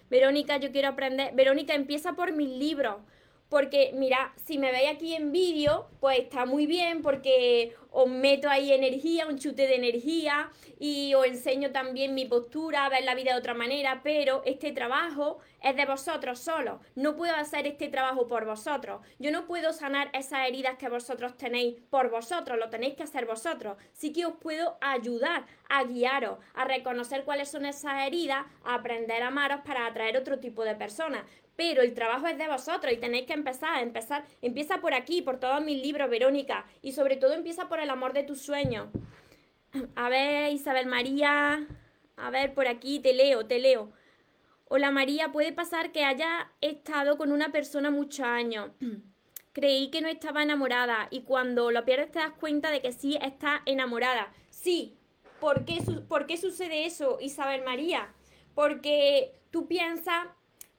Verónica, 0.09 0.59
yo 0.59 0.71
quiero 0.71 0.91
aprender. 0.91 1.35
Verónica, 1.35 1.75
empieza 1.75 2.13
por 2.13 2.31
mis 2.31 2.51
libros. 2.51 2.99
Porque, 3.49 3.93
mira, 3.95 4.33
si 4.45 4.59
me 4.59 4.73
veis 4.73 4.91
aquí 4.91 5.15
en 5.15 5.31
vídeo, 5.31 5.89
pues 6.01 6.19
está 6.19 6.47
muy 6.47 6.67
bien 6.67 7.03
porque 7.03 7.75
os 7.91 8.09
meto 8.09 8.51
ahí 8.51 8.73
energía, 8.73 9.27
un 9.27 9.39
chute 9.39 9.67
de 9.67 9.77
energía 9.77 10.51
y 10.79 11.15
os 11.15 11.25
enseño 11.25 11.71
también 11.71 12.15
mi 12.15 12.27
postura, 12.27 12.85
a 12.85 12.89
ver 12.89 13.05
la 13.05 13.15
vida 13.15 13.33
de 13.33 13.39
otra 13.39 13.55
manera, 13.55 14.01
pero 14.03 14.43
este 14.45 14.73
trabajo 14.73 15.39
es 15.63 15.77
de 15.77 15.87
vosotros 15.87 16.41
solo. 16.41 16.81
No 16.95 17.17
puedo 17.17 17.35
hacer 17.35 17.67
este 17.67 17.89
trabajo 17.89 18.27
por 18.27 18.45
vosotros. 18.45 19.01
Yo 19.19 19.31
no 19.31 19.47
puedo 19.47 19.73
sanar 19.73 20.11
esas 20.13 20.47
heridas 20.47 20.77
que 20.77 20.89
vosotros 20.89 21.37
tenéis 21.37 21.77
por 21.89 22.11
vosotros, 22.11 22.59
lo 22.59 22.69
tenéis 22.69 22.97
que 22.97 23.05
hacer 23.05 23.25
vosotros. 23.27 23.79
Sí 23.93 24.13
que 24.13 24.27
os 24.27 24.35
puedo 24.35 24.77
ayudar 24.81 25.47
a 25.69 25.85
guiaros, 25.85 26.39
a 26.55 26.65
reconocer 26.65 27.25
cuáles 27.25 27.49
son 27.49 27.65
esas 27.65 28.07
heridas, 28.07 28.45
a 28.65 28.75
aprender 28.75 29.23
a 29.23 29.29
amaros 29.29 29.61
para 29.65 29.87
atraer 29.87 30.17
otro 30.17 30.39
tipo 30.39 30.65
de 30.65 30.75
personas 30.75 31.23
pero 31.57 31.83
el 31.83 31.95
trabajo 31.95 32.27
es 32.27 32.39
de 32.39 32.49
vosotros 32.49 32.93
y 32.93 32.99
tenéis 32.99 33.27
que 33.27 33.33
empezar, 33.33 33.83
empezar, 33.83 34.25
empieza 34.43 34.81
por 34.81 34.95
aquí, 34.95 35.23
por 35.23 35.41
todos 35.41 35.63
mis 35.65 35.83
libros, 35.83 36.11
Verónica, 36.11 36.67
y 36.83 36.93
sobre 36.93 37.17
todo 37.17 37.33
empieza 37.33 37.69
por 37.69 37.81
el 37.81 37.91
amor 37.91 38.13
de 38.13 38.23
tus 38.23 38.43
sueños. 38.43 38.89
A 39.95 40.09
ver, 40.09 40.53
Isabel 40.53 40.87
María, 40.87 41.67
a 42.17 42.31
ver, 42.31 42.55
por 42.55 42.69
aquí, 42.69 43.01
te 43.01 43.13
leo, 43.13 43.47
te 43.47 43.59
leo. 43.59 43.91
Hola 44.69 44.91
María, 44.91 45.33
puede 45.33 45.53
pasar 45.53 45.93
que 45.93 46.05
haya 46.05 46.51
estado 46.61 47.17
con 47.17 47.33
una 47.33 47.53
persona 47.53 47.91
muchos 47.91 48.27
años. 48.27 48.71
Creí 49.53 49.91
que 49.91 50.03
no 50.03 50.09
estaba 50.09 50.43
enamorada 50.43 51.09
y 51.11 51.23
cuando 51.23 51.71
lo 51.71 51.85
pierdes 51.85 52.11
te 52.11 52.19
das 52.19 52.33
cuenta 52.33 52.71
de 52.71 52.83
que 52.83 52.93
sí 52.93 53.19
está 53.23 53.63
enamorada. 53.65 54.33
Sí, 54.51 54.99
¿por 55.41 55.65
qué, 55.65 55.81
¿por 56.09 56.27
qué 56.27 56.37
sucede 56.37 56.85
eso, 56.85 57.19
Isabel 57.21 57.63
María? 57.65 58.13
Porque 58.55 59.33
tú 59.51 59.67
piensas 59.67 60.27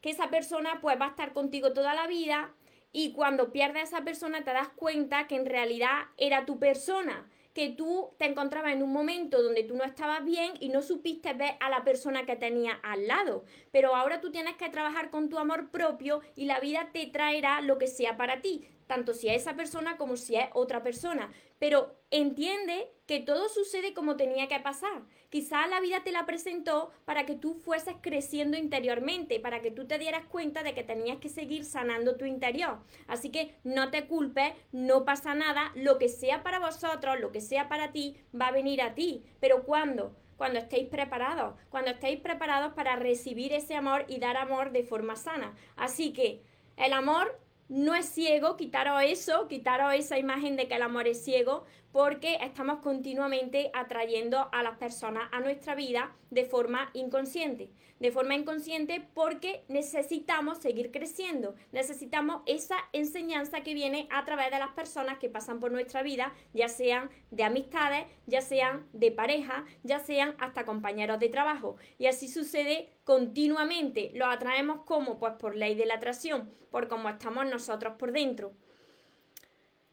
que 0.01 0.09
esa 0.09 0.29
persona 0.29 0.79
pues 0.81 0.99
va 0.99 1.05
a 1.05 1.09
estar 1.09 1.33
contigo 1.33 1.73
toda 1.73 1.93
la 1.93 2.07
vida 2.07 2.53
y 2.91 3.13
cuando 3.13 3.51
pierdes 3.51 3.81
a 3.81 3.97
esa 3.97 4.01
persona 4.03 4.43
te 4.43 4.53
das 4.53 4.69
cuenta 4.69 5.27
que 5.27 5.35
en 5.35 5.45
realidad 5.45 6.05
era 6.17 6.45
tu 6.45 6.59
persona, 6.59 7.29
que 7.53 7.69
tú 7.69 8.11
te 8.17 8.25
encontrabas 8.25 8.73
en 8.73 8.83
un 8.83 8.93
momento 8.93 9.41
donde 9.41 9.63
tú 9.63 9.75
no 9.75 9.83
estabas 9.83 10.23
bien 10.23 10.53
y 10.59 10.69
no 10.69 10.81
supiste 10.81 11.33
ver 11.33 11.55
a 11.59 11.69
la 11.69 11.83
persona 11.83 12.25
que 12.25 12.35
tenía 12.35 12.73
al 12.83 13.07
lado. 13.07 13.45
Pero 13.71 13.95
ahora 13.95 14.21
tú 14.21 14.31
tienes 14.31 14.55
que 14.57 14.69
trabajar 14.69 15.09
con 15.09 15.29
tu 15.29 15.39
amor 15.39 15.71
propio 15.71 16.21
y 16.35 16.45
la 16.45 16.59
vida 16.59 16.89
te 16.93 17.07
traerá 17.07 17.61
lo 17.61 17.77
que 17.77 17.87
sea 17.87 18.15
para 18.15 18.41
ti 18.41 18.67
tanto 18.87 19.13
si 19.13 19.27
es 19.27 19.41
esa 19.41 19.55
persona 19.55 19.97
como 19.97 20.17
si 20.17 20.35
es 20.35 20.47
otra 20.53 20.81
persona. 20.81 21.31
Pero 21.59 21.95
entiende 22.09 22.91
que 23.05 23.19
todo 23.19 23.49
sucede 23.49 23.93
como 23.93 24.15
tenía 24.15 24.47
que 24.47 24.59
pasar. 24.59 25.03
Quizá 25.29 25.67
la 25.67 25.81
vida 25.81 26.03
te 26.03 26.11
la 26.11 26.25
presentó 26.25 26.91
para 27.03 27.25
que 27.25 27.35
tú 27.35 27.53
fueses 27.53 27.95
creciendo 28.01 28.55
interiormente, 28.55 29.39
para 29.41 29.61
que 29.61 29.71
tú 29.71 29.85
te 29.85 29.99
dieras 29.99 30.25
cuenta 30.25 30.63
de 30.63 30.73
que 30.73 30.83
tenías 30.83 31.17
que 31.17 31.27
seguir 31.27 31.65
sanando 31.65 32.15
tu 32.15 32.25
interior. 32.25 32.79
Así 33.07 33.29
que 33.29 33.55
no 33.65 33.91
te 33.91 34.07
culpes, 34.07 34.53
no 34.71 35.03
pasa 35.03 35.35
nada, 35.35 35.71
lo 35.75 35.97
que 35.97 36.07
sea 36.07 36.43
para 36.43 36.59
vosotros, 36.59 37.19
lo 37.19 37.33
que 37.33 37.41
sea 37.41 37.67
para 37.67 37.91
ti, 37.91 38.15
va 38.39 38.47
a 38.47 38.51
venir 38.51 38.81
a 38.81 38.95
ti. 38.95 39.25
Pero 39.41 39.63
¿cuándo? 39.63 40.15
Cuando 40.37 40.59
estéis 40.59 40.87
preparados, 40.87 41.55
cuando 41.69 41.91
estéis 41.91 42.21
preparados 42.21 42.73
para 42.73 42.95
recibir 42.95 43.51
ese 43.51 43.75
amor 43.75 44.05
y 44.07 44.19
dar 44.19 44.37
amor 44.37 44.71
de 44.71 44.83
forma 44.83 45.15
sana. 45.17 45.55
Así 45.75 46.13
que 46.13 46.43
el 46.77 46.93
amor 46.93 47.37
no 47.69 47.95
es 47.95 48.05
ciego, 48.05 48.55
quitaros 48.55 49.01
eso, 49.03 49.47
quitaros 49.47 49.93
esa 49.93 50.17
imagen 50.17 50.55
de 50.55 50.67
que 50.67 50.75
el 50.75 50.81
amor 50.83 51.07
es 51.07 51.23
ciego, 51.23 51.65
porque 51.97 52.37
estamos 52.43 52.81
continuamente 52.81 53.71
atrayendo 53.73 54.49
a 54.51 54.61
las 54.61 54.77
personas 54.77 55.27
a 55.31 55.39
nuestra 55.39 55.73
vida 55.73 56.15
de 56.29 56.45
forma 56.45 56.91
inconsciente. 56.93 57.71
De 57.99 58.11
forma 58.11 58.35
inconsciente 58.35 59.09
porque 59.15 59.63
necesitamos 59.67 60.59
seguir 60.59 60.91
creciendo, 60.91 61.55
necesitamos 61.71 62.43
esa 62.45 62.75
enseñanza 62.93 63.61
que 63.61 63.73
viene 63.73 64.07
a 64.11 64.23
través 64.25 64.51
de 64.51 64.59
las 64.59 64.73
personas 64.73 65.17
que 65.17 65.27
pasan 65.27 65.59
por 65.59 65.71
nuestra 65.71 66.03
vida, 66.03 66.35
ya 66.53 66.69
sean 66.69 67.09
de 67.31 67.43
amistades, 67.43 68.05
ya 68.27 68.41
sean 68.41 68.85
de 68.93 69.11
pareja, 69.11 69.65
ya 69.81 69.97
sean 69.97 70.35
hasta 70.37 70.65
compañeros 70.65 71.19
de 71.19 71.29
trabajo. 71.29 71.77
Y 71.97 72.05
así 72.05 72.27
sucede 72.27 72.91
continuamente. 73.05 74.11
Lo 74.13 74.27
atraemos 74.27 74.83
como? 74.85 75.17
Pues 75.17 75.33
por 75.39 75.55
ley 75.55 75.73
de 75.73 75.87
la 75.87 75.95
atracción, 75.95 76.51
por 76.69 76.89
cómo 76.89 77.09
estamos 77.09 77.47
nosotros 77.47 77.95
por 77.97 78.11
dentro. 78.11 78.53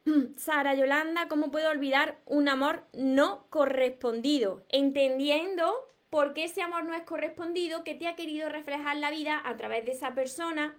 Sara 0.36 0.74
Yolanda, 0.74 1.28
¿cómo 1.28 1.50
puedo 1.50 1.70
olvidar 1.70 2.18
un 2.26 2.48
amor 2.48 2.84
no 2.92 3.46
correspondido? 3.50 4.64
Entendiendo 4.68 5.72
por 6.10 6.34
qué 6.34 6.44
ese 6.44 6.62
amor 6.62 6.84
no 6.84 6.94
es 6.94 7.02
correspondido, 7.02 7.84
que 7.84 7.94
te 7.94 8.06
ha 8.06 8.14
querido 8.14 8.48
reflejar 8.48 8.96
la 8.96 9.10
vida 9.10 9.40
a 9.44 9.56
través 9.56 9.84
de 9.84 9.92
esa 9.92 10.14
persona, 10.14 10.76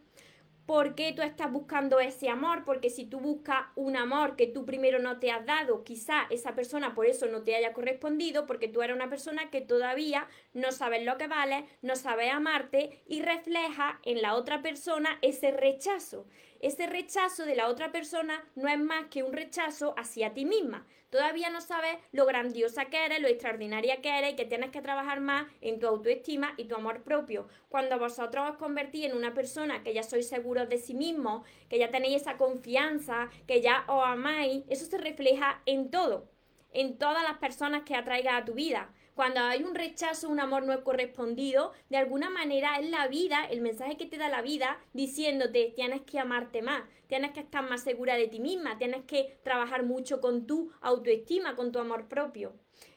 por 0.65 0.95
qué 0.95 1.13
tú 1.13 1.21
estás 1.21 1.51
buscando 1.51 1.99
ese 1.99 2.29
amor, 2.29 2.63
porque 2.65 2.89
si 2.89 3.05
tú 3.05 3.19
buscas 3.19 3.67
un 3.75 3.95
amor 3.95 4.35
que 4.35 4.47
tú 4.47 4.65
primero 4.65 4.99
no 4.99 5.19
te 5.19 5.31
has 5.31 5.45
dado, 5.45 5.83
quizá 5.83 6.27
esa 6.29 6.55
persona 6.55 6.95
por 6.95 7.05
eso 7.05 7.27
no 7.27 7.43
te 7.43 7.55
haya 7.55 7.73
correspondido, 7.73 8.45
porque 8.45 8.67
tú 8.67 8.81
eres 8.81 8.95
una 8.95 9.09
persona 9.09 9.49
que 9.51 9.61
todavía 9.61 10.27
no 10.53 10.71
sabes 10.71 11.03
lo 11.03 11.17
que 11.17 11.27
vale, 11.27 11.65
no 11.81 11.95
sabes 11.95 12.31
amarte 12.31 13.03
y 13.07 13.21
refleja 13.21 13.99
en 14.03 14.21
la 14.21 14.35
otra 14.35 14.61
persona 14.61 15.19
ese 15.21 15.51
rechazo 15.51 16.25
ese 16.65 16.87
rechazo 16.87 17.45
de 17.45 17.55
la 17.55 17.67
otra 17.67 17.91
persona 17.91 18.43
no 18.55 18.67
es 18.67 18.79
más 18.79 19.05
que 19.11 19.21
un 19.21 19.33
rechazo 19.33 19.93
hacia 19.97 20.33
ti 20.33 20.45
misma. 20.45 20.87
Todavía 21.15 21.49
no 21.49 21.61
sabes 21.61 21.95
lo 22.11 22.25
grandiosa 22.25 22.87
que 22.87 23.05
eres, 23.05 23.21
lo 23.21 23.29
extraordinaria 23.29 24.01
que 24.01 24.19
eres 24.19 24.33
y 24.33 24.35
que 24.35 24.43
tienes 24.43 24.71
que 24.71 24.81
trabajar 24.81 25.21
más 25.21 25.45
en 25.61 25.79
tu 25.79 25.87
autoestima 25.87 26.53
y 26.57 26.65
tu 26.65 26.75
amor 26.75 27.03
propio. 27.03 27.47
Cuando 27.69 27.97
vosotros 27.97 28.49
os 28.49 28.57
convertís 28.57 29.05
en 29.05 29.15
una 29.15 29.33
persona 29.33 29.81
que 29.81 29.93
ya 29.93 30.03
sois 30.03 30.27
seguros 30.27 30.67
de 30.67 30.77
sí 30.77 30.93
mismo, 30.93 31.45
que 31.69 31.79
ya 31.79 31.89
tenéis 31.89 32.23
esa 32.23 32.35
confianza, 32.35 33.29
que 33.47 33.61
ya 33.61 33.85
os 33.87 34.03
amáis, 34.05 34.65
eso 34.67 34.87
se 34.87 34.97
refleja 34.97 35.61
en 35.65 35.89
todo, 35.89 36.29
en 36.73 36.97
todas 36.97 37.23
las 37.23 37.37
personas 37.37 37.83
que 37.83 37.95
atraigas 37.95 38.41
a 38.41 38.43
tu 38.43 38.53
vida. 38.53 38.89
Cuando 39.15 39.39
hay 39.39 39.63
un 39.63 39.75
rechazo, 39.75 40.27
un 40.27 40.41
amor 40.41 40.63
no 40.63 40.83
correspondido, 40.83 41.71
de 41.89 41.95
alguna 41.95 42.29
manera 42.29 42.79
es 42.79 42.89
la 42.89 43.07
vida, 43.07 43.45
el 43.49 43.61
mensaje 43.61 43.95
que 43.95 44.05
te 44.05 44.17
da 44.17 44.27
la 44.27 44.41
vida 44.41 44.77
diciéndote 44.91 45.71
tienes 45.73 46.01
que 46.01 46.19
amarte 46.19 46.61
más, 46.61 46.83
tienes 47.07 47.31
que 47.31 47.39
estar 47.39 47.63
más 47.63 47.81
segura 47.81 48.17
de 48.17 48.27
ti 48.27 48.41
misma, 48.41 48.77
tienes 48.77 49.05
que 49.05 49.37
trabajar 49.41 49.83
mucho 49.83 50.19
con 50.19 50.45
tu 50.45 50.69
autoestima, 50.81 51.55
con 51.55 51.71
tu 51.71 51.79
amor 51.79 52.09
propio. 52.09 52.55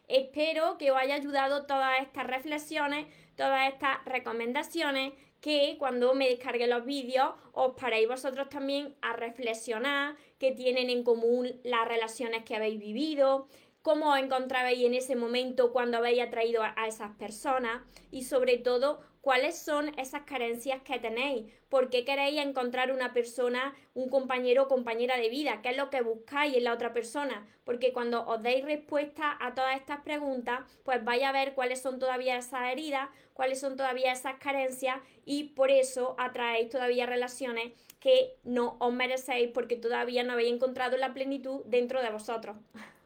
Espero 0.09 0.77
que 0.77 0.91
os 0.91 0.99
haya 0.99 1.15
ayudado 1.15 1.67
todas 1.67 2.03
estas 2.03 2.27
reflexiones, 2.27 3.07
todas 3.37 3.73
estas 3.73 4.05
recomendaciones 4.05 5.13
que 5.41 5.77
cuando 5.79 6.15
me 6.15 6.29
descargue 6.29 6.67
los 6.67 6.85
vídeos 6.85 7.35
os 7.53 7.75
paréis 7.81 8.09
vosotros 8.09 8.49
también 8.49 8.97
a 9.03 9.13
reflexionar, 9.13 10.17
que 10.39 10.51
tienen 10.51 10.91
en 10.91 11.05
común 11.05 11.61
las 11.63 11.87
relaciones 11.87 12.43
que 12.45 12.57
habéis 12.57 12.81
vivido, 12.81 13.49
cómo 13.89 14.11
os 14.13 14.19
encontrabais 14.19 14.79
en 14.85 14.93
ese 14.93 15.17
momento 15.17 15.73
cuando 15.73 15.97
habéis 15.97 16.21
atraído 16.21 16.63
a, 16.63 16.87
esas 16.87 17.17
personas 17.17 17.81
y 18.11 18.25
sobre 18.25 18.59
todo 18.59 19.01
cuáles 19.23 19.57
son 19.57 19.99
esas 19.99 20.25
carencias 20.25 20.83
que 20.83 20.99
tenéis, 20.99 21.51
por 21.71 21.89
qué 21.89 22.05
queréis 22.05 22.39
encontrar 22.39 22.93
una 22.93 23.15
persona, 23.15 23.75
un 23.95 24.11
compañero 24.11 24.65
o 24.65 24.69
compañera 24.69 25.17
de 25.17 25.31
vida, 25.31 25.63
qué 25.63 25.71
es 25.71 25.79
lo 25.79 25.89
que 25.89 26.03
buscáis 26.03 26.55
en 26.55 26.65
la 26.65 26.75
otra 26.75 26.93
persona, 26.93 27.47
porque 27.65 27.95
cuando 27.95 28.27
os 28.27 28.43
deis 28.43 28.63
respuesta 28.63 29.39
a 29.41 29.55
todas 29.55 29.77
estas 29.77 30.03
preguntas, 30.03 30.61
pues 30.85 31.03
vais 31.03 31.23
a 31.23 31.33
ver 31.33 31.55
cuáles 31.55 31.81
son 31.81 31.99
todavía 31.99 32.37
esas 32.37 32.71
heridas, 32.71 33.09
cuáles 33.33 33.59
son 33.59 33.79
todavía 33.79 34.13
esas 34.13 34.35
carencias 34.35 34.99
y 35.25 35.45
por 35.55 35.71
eso 35.71 36.15
atraéis 36.19 36.69
todavía 36.69 37.07
relaciones 37.07 37.73
que 38.01 38.37
no 38.45 38.77
os 38.81 38.93
merecéis 38.93 39.49
porque 39.49 39.77
todavía 39.77 40.25
no 40.25 40.35
habéis 40.35 40.53
encontrado 40.53 40.99
la 40.99 41.15
plenitud 41.15 41.63
dentro 41.65 42.03
de 42.03 42.11
vosotros. 42.11 42.55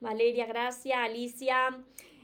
Valeria, 0.00 0.46
gracias, 0.46 0.96
Alicia. 0.96 1.78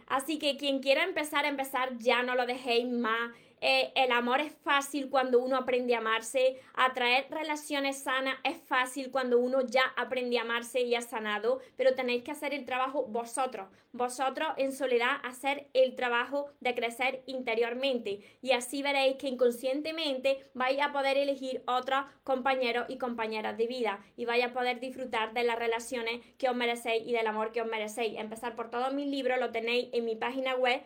Así 0.07 0.39
que 0.39 0.57
quien 0.57 0.81
quiera 0.81 1.03
empezar 1.05 1.45
empezar, 1.45 1.99
ya 1.99 2.23
no 2.23 2.35
lo 2.35 2.47
dejéis 2.47 2.87
más 2.89 3.33
Eh, 3.67 3.93
el 3.95 4.13
amor 4.13 4.43
es 4.43 4.53
fácil 4.63 5.09
cuando 5.09 5.39
uno 5.39 5.57
aprende 5.57 5.95
a 5.95 5.99
amarse. 5.99 6.61
Atraer 6.75 7.29
relaciones 7.31 7.97
sanas 7.97 8.37
es 8.45 8.59
fácil 8.59 9.11
cuando 9.11 9.39
uno 9.39 9.63
ya 9.63 9.85
aprende 9.97 10.39
a 10.39 10.43
amarse 10.43 10.83
y 10.83 10.95
ha 10.95 11.01
sanado. 11.01 11.61
Pero 11.75 11.95
tenéis 11.95 12.23
que 12.25 12.31
hacer 12.31 12.53
el 12.53 12.67
trabajo 12.67 13.07
vosotros. 13.07 13.69
Vosotros 13.93 14.49
en 14.59 14.73
soledad 14.73 15.17
hacer 15.23 15.71
el 15.73 15.97
trabajo 15.97 16.51
de 16.61 16.75
crecer 16.75 17.23
interiormente. 17.25 18.21
Y 18.43 18.53
así 18.53 18.83
veréis 18.83 19.17
que 19.17 19.29
inconscientemente 19.29 20.45
vais 20.53 20.83
a 20.83 20.93
poder 20.93 21.17
elegir 21.17 21.63
otros 21.67 22.05
compañeros 22.23 22.85
y 22.91 22.99
compañeras 22.99 23.57
de 23.57 23.67
vida. 23.67 24.05
Y 24.15 24.27
vais 24.27 24.45
a 24.45 24.53
poder 24.53 24.79
disfrutar 24.79 25.33
de 25.33 25.43
las 25.43 25.59
relaciones 25.59 26.21
que 26.37 26.51
os 26.51 26.55
merecéis 26.55 27.09
y 27.09 27.13
del 27.13 27.27
amor 27.27 27.51
que 27.51 27.63
os 27.63 27.67
merecéis. 27.67 28.19
Empezar 28.19 28.57
por 28.57 28.71
todos 28.71 28.93
mis 28.93 29.07
libros 29.07 29.41
lo 29.41 29.53
tenéis 29.53 29.89
en 29.95 30.05
mi 30.05 30.17
página 30.17 30.55
web 30.55 30.83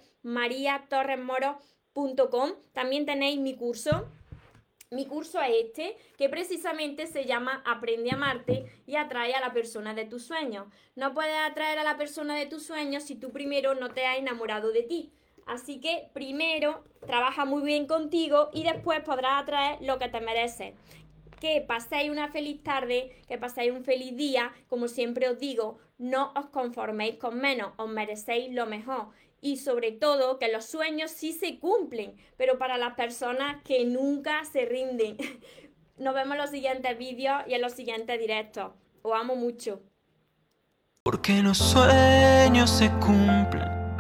También 2.73 3.07
tenéis 3.07 3.41
mi 3.41 3.57
curso. 3.57 4.09
Mi 4.91 5.05
curso 5.05 5.41
es 5.43 5.53
este, 5.67 5.97
que 6.17 6.31
precisamente 6.31 7.07
se 7.07 7.27
llama 7.27 7.63
Aprende 7.67 8.11
a 8.11 8.15
amarte 8.15 8.73
y 8.87 8.97
atrae 8.97 9.35
a 9.35 9.41
la 9.41 9.53
persona 9.53 9.93
de 9.93 10.07
tus 10.07 10.25
sueños. 10.25 10.67
No 10.97 11.13
puedes 11.13 11.37
atraer 11.37 11.79
a 11.79 11.85
la 11.85 11.99
persona 11.99 12.37
de 12.37 12.47
tus 12.47 12.65
sueños 12.65 13.03
si 13.03 13.15
tú 13.15 13.31
primero 13.31 13.75
no 13.75 13.91
te 13.91 14.07
has 14.07 14.19
enamorado 14.19 14.73
de 14.73 14.83
ti. 14.83 15.13
Así 15.45 15.81
que 15.81 16.11
primero 16.15 16.85
trabaja 17.07 17.45
muy 17.45 17.63
bien 17.63 17.87
contigo 17.87 18.49
y 18.53 18.65
después 18.65 19.01
podrás 19.01 19.43
atraer 19.43 19.79
lo 19.83 19.99
que 19.99 20.09
te 20.09 20.21
mereces 20.21 20.75
que 21.41 21.61
paséis 21.61 22.11
una 22.11 22.29
feliz 22.29 22.63
tarde, 22.63 23.23
que 23.27 23.39
paséis 23.39 23.73
un 23.73 23.85
feliz 23.85 24.17
día. 24.17 24.53
Como 24.69 24.89
siempre 24.89 25.29
os 25.29 25.39
digo, 25.39 25.79
no 25.99 26.33
os 26.35 26.47
conforméis 26.47 27.17
con 27.17 27.39
menos, 27.39 27.73
os 27.77 27.89
merecéis 27.89 28.53
lo 28.55 28.67
mejor. 28.67 29.09
Y 29.41 29.57
sobre 29.57 29.93
todo 29.93 30.39
que 30.39 30.51
los 30.51 30.65
sueños 30.65 31.11
sí 31.11 31.33
se 31.33 31.59
cumplen, 31.59 32.17
pero 32.37 32.59
para 32.59 32.77
las 32.77 32.95
personas 32.95 33.63
que 33.63 33.85
nunca 33.85 34.45
se 34.45 34.65
rinden. 34.65 35.17
Nos 35.97 36.15
vemos 36.15 36.35
en 36.35 36.39
los 36.39 36.51
siguientes 36.51 36.97
vídeos 36.97 37.43
y 37.49 37.55
en 37.55 37.61
los 37.61 37.73
siguientes 37.73 38.21
directos. 38.21 38.71
Os 39.03 39.13
amo 39.15 39.35
mucho. 39.35 39.81
Porque 41.03 41.43
los 41.43 41.59
sueños 41.59 42.71
se 42.71 42.89
cumplen, 43.01 43.97